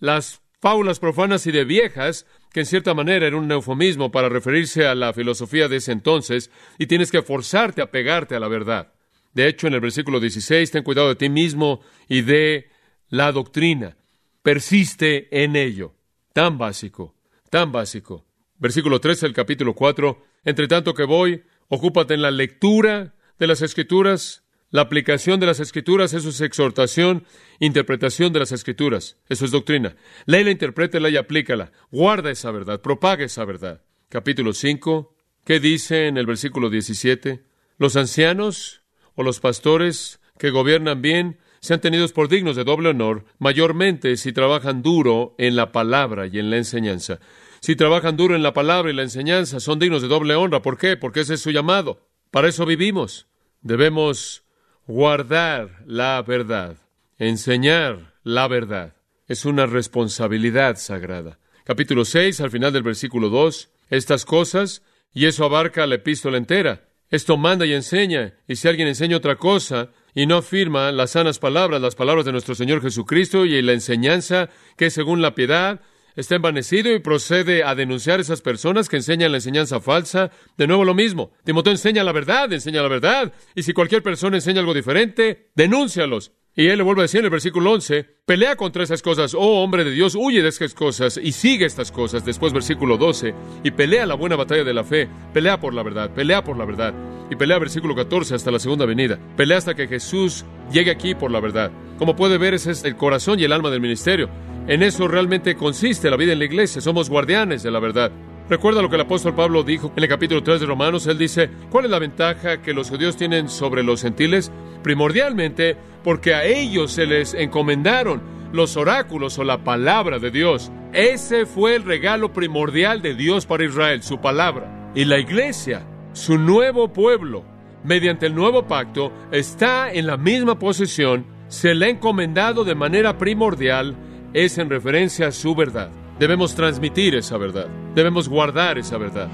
las 0.00 0.40
fábulas 0.60 0.98
profanas 0.98 1.46
y 1.46 1.52
de 1.52 1.64
viejas, 1.64 2.26
que 2.52 2.60
en 2.60 2.66
cierta 2.66 2.94
manera 2.94 3.26
era 3.26 3.36
un 3.36 3.50
eufemismo 3.52 4.10
para 4.10 4.28
referirse 4.28 4.86
a 4.86 4.94
la 4.94 5.12
filosofía 5.12 5.68
de 5.68 5.76
ese 5.76 5.92
entonces, 5.92 6.50
y 6.78 6.86
tienes 6.86 7.12
que 7.12 7.22
forzarte 7.22 7.82
a 7.82 7.90
pegarte 7.90 8.34
a 8.34 8.40
la 8.40 8.48
verdad. 8.48 8.92
De 9.34 9.46
hecho, 9.46 9.66
en 9.66 9.74
el 9.74 9.80
versículo 9.80 10.20
16, 10.20 10.70
ten 10.70 10.82
cuidado 10.82 11.08
de 11.08 11.16
ti 11.16 11.28
mismo 11.28 11.80
y 12.08 12.22
de 12.22 12.70
la 13.08 13.30
doctrina. 13.30 13.96
Persiste 14.42 15.28
en 15.42 15.56
ello. 15.56 15.94
Tan 16.32 16.56
básico, 16.56 17.14
tan 17.50 17.70
básico. 17.70 18.24
Versículo 18.58 19.00
13 19.00 19.26
del 19.26 19.34
capítulo 19.34 19.74
4. 19.74 20.22
Entre 20.44 20.68
tanto 20.68 20.94
que 20.94 21.04
voy, 21.04 21.42
ocúpate 21.68 22.14
en 22.14 22.22
la 22.22 22.30
lectura, 22.30 23.14
de 23.38 23.46
las 23.46 23.62
Escrituras, 23.62 24.44
la 24.70 24.82
aplicación 24.82 25.40
de 25.40 25.46
las 25.46 25.60
Escrituras, 25.60 26.14
eso 26.14 26.28
es 26.28 26.40
exhortación, 26.40 27.24
interpretación 27.60 28.32
de 28.32 28.40
las 28.40 28.52
Escrituras, 28.52 29.18
eso 29.28 29.44
es 29.44 29.50
doctrina. 29.50 29.96
Léela, 30.26 30.50
interprétela 30.50 31.08
y 31.10 31.16
aplícala. 31.16 31.72
Guarda 31.90 32.30
esa 32.30 32.50
verdad, 32.50 32.80
propaga 32.80 33.24
esa 33.24 33.44
verdad. 33.44 33.82
Capítulo 34.08 34.52
5, 34.52 35.14
¿qué 35.44 35.60
dice 35.60 36.06
en 36.06 36.16
el 36.16 36.26
versículo 36.26 36.70
17? 36.70 37.42
Los 37.78 37.96
ancianos 37.96 38.82
o 39.14 39.22
los 39.22 39.40
pastores 39.40 40.20
que 40.38 40.50
gobiernan 40.50 41.02
bien 41.02 41.38
sean 41.60 41.80
tenidos 41.80 42.12
por 42.12 42.28
dignos 42.28 42.56
de 42.56 42.64
doble 42.64 42.90
honor, 42.90 43.24
mayormente 43.38 44.16
si 44.16 44.32
trabajan 44.32 44.82
duro 44.82 45.34
en 45.38 45.56
la 45.56 45.72
palabra 45.72 46.26
y 46.26 46.38
en 46.38 46.50
la 46.50 46.58
enseñanza. 46.58 47.20
Si 47.64 47.76
trabajan 47.76 48.18
duro 48.18 48.36
en 48.36 48.42
la 48.42 48.52
palabra 48.52 48.90
y 48.90 48.94
la 48.94 49.00
enseñanza, 49.00 49.58
son 49.58 49.78
dignos 49.78 50.02
de 50.02 50.08
doble 50.08 50.34
honra. 50.34 50.60
¿Por 50.60 50.76
qué? 50.76 50.98
Porque 50.98 51.20
ese 51.20 51.32
es 51.32 51.40
su 51.40 51.50
llamado. 51.50 52.06
Para 52.30 52.48
eso 52.48 52.66
vivimos. 52.66 53.26
Debemos 53.62 54.42
guardar 54.86 55.82
la 55.86 56.20
verdad, 56.20 56.76
enseñar 57.16 58.16
la 58.22 58.48
verdad. 58.48 58.96
Es 59.28 59.46
una 59.46 59.64
responsabilidad 59.64 60.76
sagrada. 60.76 61.38
Capítulo 61.64 62.04
6, 62.04 62.42
al 62.42 62.50
final 62.50 62.70
del 62.70 62.82
versículo 62.82 63.30
2, 63.30 63.70
estas 63.88 64.26
cosas, 64.26 64.82
y 65.14 65.24
eso 65.24 65.46
abarca 65.46 65.86
la 65.86 65.94
epístola 65.94 66.36
entera. 66.36 66.90
Esto 67.08 67.38
manda 67.38 67.64
y 67.64 67.72
enseña, 67.72 68.34
y 68.46 68.56
si 68.56 68.68
alguien 68.68 68.88
enseña 68.88 69.16
otra 69.16 69.36
cosa 69.36 69.88
y 70.14 70.26
no 70.26 70.36
afirma 70.36 70.92
las 70.92 71.12
sanas 71.12 71.38
palabras, 71.38 71.80
las 71.80 71.94
palabras 71.94 72.26
de 72.26 72.32
nuestro 72.32 72.54
Señor 72.54 72.82
Jesucristo 72.82 73.46
y 73.46 73.62
la 73.62 73.72
enseñanza 73.72 74.50
que 74.76 74.90
según 74.90 75.22
la 75.22 75.34
piedad, 75.34 75.80
está 76.16 76.36
envanecido 76.36 76.92
y 76.92 76.98
procede 76.98 77.64
a 77.64 77.74
denunciar 77.74 78.18
a 78.18 78.22
esas 78.22 78.40
personas 78.40 78.88
que 78.88 78.96
enseñan 78.96 79.32
la 79.32 79.38
enseñanza 79.38 79.80
falsa. 79.80 80.30
De 80.56 80.66
nuevo 80.66 80.84
lo 80.84 80.94
mismo. 80.94 81.32
Timoteo 81.44 81.72
enseña 81.72 82.04
la 82.04 82.12
verdad, 82.12 82.52
enseña 82.52 82.82
la 82.82 82.88
verdad. 82.88 83.32
Y 83.54 83.62
si 83.62 83.72
cualquier 83.72 84.02
persona 84.02 84.36
enseña 84.36 84.60
algo 84.60 84.74
diferente, 84.74 85.50
denúncialos. 85.54 86.32
Y 86.56 86.68
él 86.68 86.78
le 86.78 86.84
vuelve 86.84 87.00
a 87.00 87.04
decir 87.04 87.18
en 87.18 87.24
el 87.24 87.30
versículo 87.32 87.72
11, 87.72 88.04
pelea 88.24 88.54
contra 88.54 88.84
esas 88.84 89.02
cosas, 89.02 89.34
oh 89.34 89.62
hombre 89.64 89.82
de 89.82 89.90
Dios, 89.90 90.14
huye 90.14 90.40
de 90.40 90.50
esas 90.50 90.72
cosas 90.72 91.18
y 91.20 91.32
sigue 91.32 91.66
estas 91.66 91.90
cosas. 91.90 92.24
Después 92.24 92.52
versículo 92.52 92.96
12, 92.96 93.34
y 93.64 93.72
pelea 93.72 94.06
la 94.06 94.14
buena 94.14 94.36
batalla 94.36 94.62
de 94.62 94.72
la 94.72 94.84
fe, 94.84 95.08
pelea 95.32 95.58
por 95.58 95.74
la 95.74 95.82
verdad, 95.82 96.10
pelea 96.14 96.44
por 96.44 96.56
la 96.56 96.64
verdad. 96.64 96.94
Y 97.28 97.34
pelea 97.34 97.58
versículo 97.58 97.96
14 97.96 98.36
hasta 98.36 98.52
la 98.52 98.60
segunda 98.60 98.86
venida, 98.86 99.18
pelea 99.36 99.58
hasta 99.58 99.74
que 99.74 99.88
Jesús 99.88 100.44
llegue 100.70 100.92
aquí 100.92 101.16
por 101.16 101.32
la 101.32 101.40
verdad. 101.40 101.72
Como 101.98 102.14
puede 102.14 102.38
ver, 102.38 102.54
ese 102.54 102.70
es 102.70 102.84
el 102.84 102.94
corazón 102.94 103.40
y 103.40 103.44
el 103.44 103.52
alma 103.52 103.70
del 103.70 103.80
ministerio. 103.80 104.28
En 104.66 104.82
eso 104.82 105.08
realmente 105.08 105.56
consiste 105.56 106.08
la 106.08 106.16
vida 106.16 106.32
en 106.32 106.38
la 106.38 106.46
iglesia, 106.46 106.80
somos 106.80 107.10
guardianes 107.10 107.62
de 107.62 107.70
la 107.70 107.80
verdad. 107.80 108.10
Recuerda 108.48 108.80
lo 108.80 108.88
que 108.88 108.96
el 108.96 109.02
apóstol 109.02 109.34
Pablo 109.34 109.62
dijo 109.62 109.92
en 109.96 110.02
el 110.02 110.08
capítulo 110.08 110.42
3 110.42 110.60
de 110.60 110.66
Romanos. 110.66 111.06
Él 111.06 111.18
dice, 111.18 111.50
¿cuál 111.70 111.86
es 111.86 111.90
la 111.90 111.98
ventaja 111.98 112.62
que 112.62 112.74
los 112.74 112.90
judíos 112.90 113.16
tienen 113.16 113.48
sobre 113.48 113.82
los 113.82 114.02
gentiles? 114.02 114.50
Primordialmente 114.82 115.76
porque 116.02 116.34
a 116.34 116.44
ellos 116.44 116.92
se 116.92 117.06
les 117.06 117.34
encomendaron 117.34 118.22
los 118.52 118.76
oráculos 118.76 119.38
o 119.38 119.44
la 119.44 119.64
palabra 119.64 120.18
de 120.18 120.30
Dios. 120.30 120.70
Ese 120.92 121.44
fue 121.44 121.74
el 121.74 121.84
regalo 121.84 122.32
primordial 122.32 123.02
de 123.02 123.14
Dios 123.14 123.46
para 123.46 123.64
Israel, 123.64 124.02
su 124.02 124.20
palabra. 124.20 124.92
Y 124.94 125.04
la 125.04 125.18
iglesia, 125.18 125.86
su 126.12 126.38
nuevo 126.38 126.92
pueblo, 126.92 127.44
mediante 127.82 128.26
el 128.26 128.34
nuevo 128.34 128.66
pacto, 128.66 129.12
está 129.32 129.92
en 129.92 130.06
la 130.06 130.16
misma 130.16 130.58
posición, 130.58 131.26
se 131.48 131.74
le 131.74 131.86
ha 131.86 131.88
encomendado 131.88 132.64
de 132.64 132.74
manera 132.74 133.18
primordial, 133.18 133.96
es 134.34 134.58
en 134.58 134.68
referencia 134.68 135.28
a 135.28 135.32
su 135.32 135.54
verdad. 135.54 135.90
Debemos 136.18 136.54
transmitir 136.54 137.14
esa 137.14 137.38
verdad. 137.38 137.68
Debemos 137.94 138.28
guardar 138.28 138.78
esa 138.78 138.98
verdad. 138.98 139.28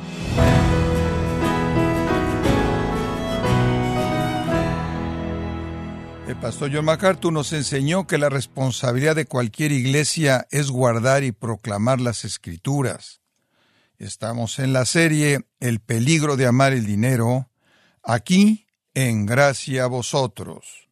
El 6.29 6.37
pastor 6.37 6.71
John 6.73 6.85
MacArthur 6.85 7.33
nos 7.33 7.53
enseñó 7.53 8.07
que 8.07 8.19
la 8.19 8.29
responsabilidad 8.29 9.17
de 9.17 9.25
cualquier 9.25 9.73
iglesia 9.73 10.47
es 10.51 10.71
guardar 10.71 11.25
y 11.25 11.33
proclamar 11.33 12.01
las 12.01 12.25
escrituras. 12.25 13.21
Estamos 13.99 14.59
en 14.59 14.73
la 14.73 14.85
serie 14.85 15.41
El 15.59 15.81
peligro 15.81 16.37
de 16.37 16.47
amar 16.47 16.73
el 16.73 16.87
dinero, 16.87 17.51
aquí 18.03 18.67
en 18.95 19.27
gracia 19.27 19.85
a 19.85 19.89
vosotros. 19.89 20.89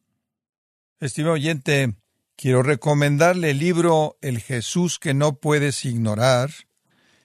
Estimado 0.99 1.35
oyente, 1.35 1.95
Quiero 2.41 2.63
recomendarle 2.63 3.51
el 3.51 3.59
libro 3.59 4.17
El 4.21 4.39
Jesús 4.39 4.97
que 4.97 5.13
no 5.13 5.41
puedes 5.41 5.83
ignorar, 5.83 6.49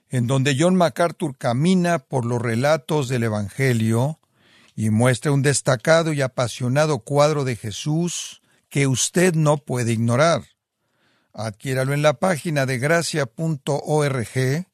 en 0.09 0.27
donde 0.27 0.57
John 0.59 0.74
MacArthur 0.74 1.38
camina 1.38 2.00
por 2.00 2.24
los 2.24 2.42
relatos 2.42 3.09
del 3.09 3.22
Evangelio 3.22 4.18
y 4.74 4.90
muestra 4.90 5.31
un 5.31 5.42
destacado 5.42 6.12
y 6.12 6.20
apasionado 6.20 6.98
cuadro 6.98 7.44
de 7.44 7.55
Jesús 7.55 8.42
que 8.68 8.88
usted 8.88 9.35
no 9.35 9.59
puede 9.59 9.92
ignorar. 9.92 10.42
Adquiéralo 11.33 11.94
en 11.94 12.03
la 12.03 12.14
página 12.14 12.66
de 12.66 12.79
gracia.org 12.79 14.66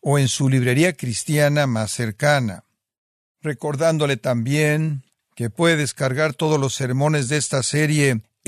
o 0.00 0.18
en 0.20 0.28
su 0.28 0.48
librería 0.48 0.92
cristiana 0.92 1.66
más 1.66 1.90
cercana. 1.90 2.62
Recordándole 3.42 4.16
también 4.16 5.02
que 5.34 5.50
puede 5.50 5.76
descargar 5.76 6.34
todos 6.34 6.60
los 6.60 6.76
sermones 6.76 7.26
de 7.26 7.36
esta 7.36 7.64
serie 7.64 8.22